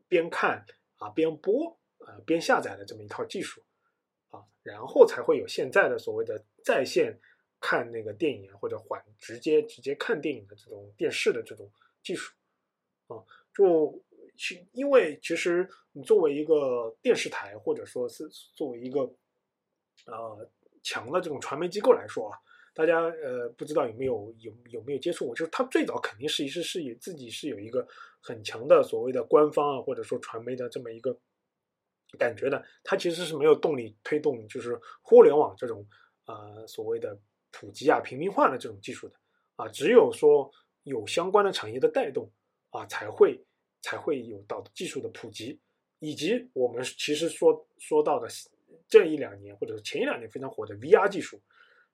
[0.07, 0.65] 边看。
[0.97, 3.61] 啊，边播啊边下载的这么一套技术
[4.29, 7.19] 啊，然后才会有现在的所谓的在线
[7.59, 11.71] 看那个电影或者缓直接直接看电影的这种电视的这种
[12.03, 12.33] 技术
[13.07, 13.23] 啊，
[13.53, 14.01] 就
[14.37, 19.01] 去因为其实你作为一个电视台或者说是作为一个
[20.05, 20.49] 呃
[20.83, 22.37] 强的这种传媒机构来说啊。
[22.77, 25.33] 大家呃不知道有没有有有没有接触过？
[25.33, 27.87] 就是它最早肯定是是是有自己是有一个
[28.26, 31.15] 很强的所谓的官方啊，或者说传媒的这么一个
[32.17, 32.65] 感觉的。
[32.84, 35.88] 它其实是没有动力推动就是互联网这种
[36.26, 37.15] 呃所谓的
[37.51, 39.15] 普及啊、平民化的这种技术的
[39.57, 39.67] 啊。
[39.67, 40.49] 只有说
[40.82, 42.28] 有相关的产业的带动
[42.71, 43.39] 啊，才会
[43.84, 45.61] 才会有到技术的普及，
[45.99, 48.28] 以及我们其实说说到的
[48.88, 51.39] 这一两年或者是前一两年非常火的 VR 技术。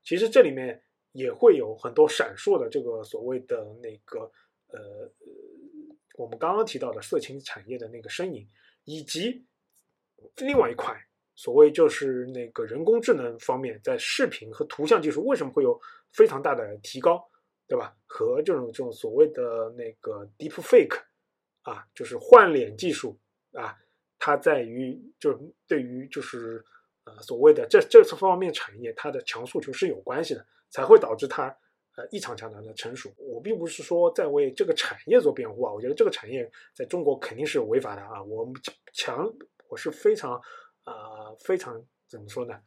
[0.01, 4.31] 其实这里面也会有很多闪烁的这个所谓的那个
[4.73, 5.11] 呃，
[6.21, 8.47] 我们刚刚提到的色情产业的那个身影，
[8.85, 9.43] 以及
[10.37, 10.95] 另外一块
[11.35, 15.79] 所谓就是那个人工智能方面，在视频和图像技术为什么会有
[16.11, 17.27] 非常大的提高，
[17.67, 17.95] 对吧？
[18.05, 21.01] 和这种这种所谓的那个 deep fake
[21.63, 23.19] 啊，就是换脸技术
[23.53, 23.75] 啊，
[24.19, 26.63] 它在于就是对于就是。
[27.03, 31.57] 呃，所谓的这这次方面产业，它的强诉求是有关系的，才会导致它
[32.09, 33.13] 异常强大的成熟。
[33.17, 38.23] 我并不是说在为这个产业做辩护啊，我觉得这个产业在中国肯定是违法的啊。
[38.23, 38.53] 我们
[38.93, 39.31] 强，
[39.69, 40.33] 我是非常
[40.83, 42.59] 啊非常怎么说呢？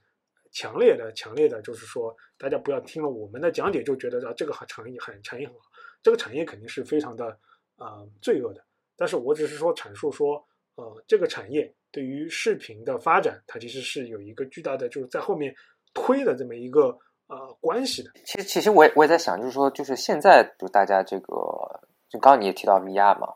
[0.53, 5.63] 强烈的强烈的，就是说大家不要听了我们的讲解就觉得啊这个产业很产业很好，
[6.03, 7.39] 这个产业肯定是非常的
[7.77, 8.65] 啊罪恶的。
[8.97, 10.45] 但是我只是说阐述说
[10.77, 11.75] 呃这个产业。
[11.95, 15.55] 对于视频的发展，它其实是有一个巨大的，就是在后面
[15.93, 16.99] 推的这么一个
[17.35, 18.11] 呃关系的。
[18.25, 23.35] 其实，其实我也我也在想，就是说，就是现在就大家这个，就刚刚你也提到 VR 嘛，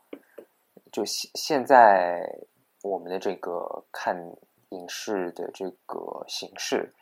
[0.93, 2.23] 就现现在
[2.83, 4.17] 我们的这个看
[4.71, 6.93] 影视的这个形式，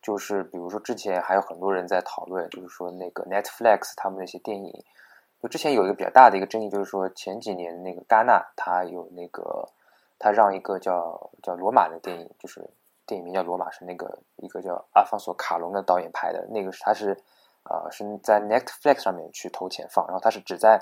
[0.00, 4.72] 就是比如说之前还有很多人在讨论，就是说那个 Netflix 他们那些电影，
[5.42, 9.68] 就之前有一个比较大的一个争议，就是说前几年那个戛纳它有那个。
[10.18, 12.66] 他让一个叫叫罗马的电影，就是
[13.06, 16.46] 电影名叫罗马，是那个一个叫阿方索卡隆的导演拍的。
[16.50, 17.16] 那个是他是
[17.64, 20.80] 呃是在 Netflix 上面去投钱放，然后他是只在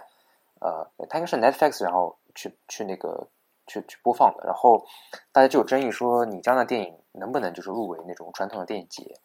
[0.60, 3.28] 呃他应该是 Netflix 然后去去那个
[3.66, 4.44] 去去播放的。
[4.44, 4.84] 然后
[5.32, 9.18] 大家就有争议说，你这样的电影能不能就是入围那种传统的电影节？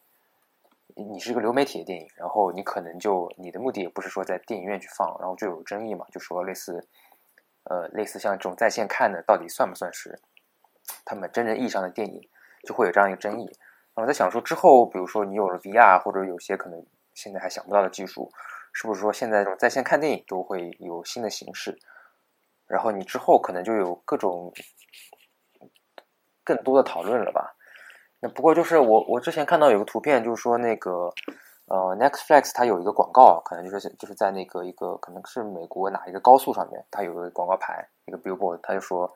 [0.94, 6.86] 你是一个流媒体的电影，然后你可能就你的目的也不是说在电影院去放，然后就有争议嘛，就说类似。
[7.64, 10.18] 呃，类似像这种在线看的，到底算不算是
[11.04, 12.26] 他们真正意义上的电影，
[12.66, 13.50] 就会有这样一个争议。
[13.94, 16.84] 那我在想说，之后比如说你有了 VR，或者有些可能
[17.14, 18.30] 现在还想不到的技术，
[18.72, 21.78] 是不是说现在这种在线看电影都会有新的形式？
[22.66, 24.52] 然后你之后可能就有各种
[26.44, 27.56] 更多的讨论了吧？
[28.20, 31.12] 那不过就是我我之前看到有个图片，就是说那个。
[31.66, 39.08] 呃，Netflix 它有一个广告，可能就是就是在那个一个可能是美国哪一个高速上面，它有个广告牌，一个 billboard，他就说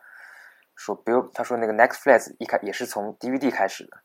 [0.76, 3.98] 说比如他说那个 Netflix 一开也是从 DVD 开始的，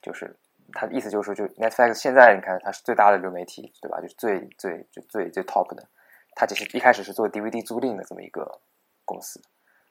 [0.00, 0.36] 就是
[0.72, 4.00] 他的意思就是说，就 Netflix 现在你看它是最大的流媒体，对吧？
[4.00, 5.88] 就是最最就最最 top 的，
[6.34, 8.60] 它其实一开始是做 DVD 租赁的这么一个
[9.04, 9.40] 公司，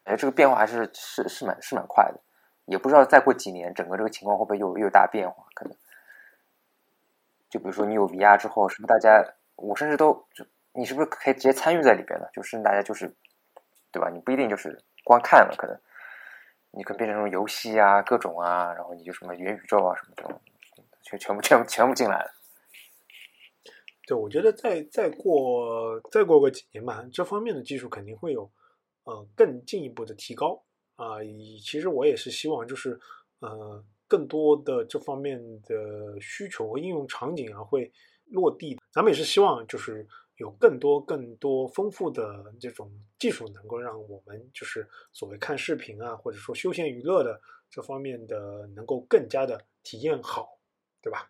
[0.03, 2.19] 哎，这个变化还是是是蛮是蛮快的，
[2.65, 5.75] 也不知道再过几年整个这个情况会不会又又有大变化，可能。
[7.49, 12.29] 就比如说你有 VR 之后，是不是大家我甚至都就你是不是可以直接参与在里边的？
[12.33, 13.15] 就是大家就是
[13.91, 14.09] 对吧？
[14.09, 15.79] 你不一定就是光看了，可能
[16.77, 20.39] 你可能变成那种游戏啊，各种啊，然后你就什么元宇宙啊什么这种，
[21.01, 22.31] 全全部全部全部进来了。
[24.05, 28.49] 对，我觉得再再过再过个几年吧，这方面的技术肯定会有
[29.03, 30.63] 呃更进一步的提高
[30.95, 31.17] 啊。
[31.61, 32.97] 其实我也是希望就是
[33.39, 37.91] 呃更多的这方面的需求和应用场景啊会
[38.27, 38.79] 落地。
[38.91, 40.07] 咱们也是希望就是
[40.37, 50.59] 有更多更多丰富的这种技术，能够让我们就是所谓看视频啊，或者说休闲娱乐的这方面的能够更加的体验好，
[51.01, 51.29] 对吧？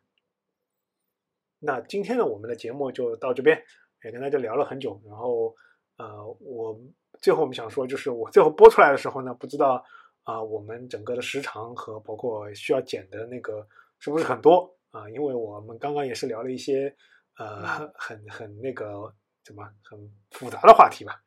[1.60, 3.64] 那今天呢，我们的节目就到这边，
[4.04, 5.02] 也跟大家聊了很久。
[5.06, 5.56] 然后，
[5.98, 6.80] 呃，我
[7.20, 9.84] 最后我们想说，就是我最后播出来的时候呢，不知道
[10.24, 15.10] 啊，我们整个的时长和包括需要剪的那个是不是很多啊？
[15.10, 16.96] 因为我们刚刚也是聊了一些
[17.38, 19.14] 呃很很那个
[19.44, 21.22] 怎么很复杂的话题吧。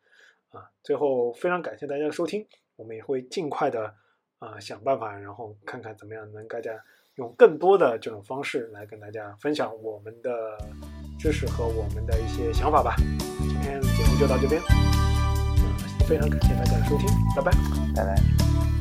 [0.50, 2.46] 啊，最后非常感谢大家的收听，
[2.76, 3.94] 我们也会尽快的
[4.38, 6.72] 啊想办法，然后看看怎么样能大家。
[7.16, 10.56] 用更多的这种方式来跟大家分享我们的
[11.18, 12.94] 知识和我们的一些想法吧。
[13.40, 14.62] 今天节目就到这边，
[15.58, 17.52] 嗯，非常感谢大家的收听，拜拜，
[17.94, 18.80] 拜拜。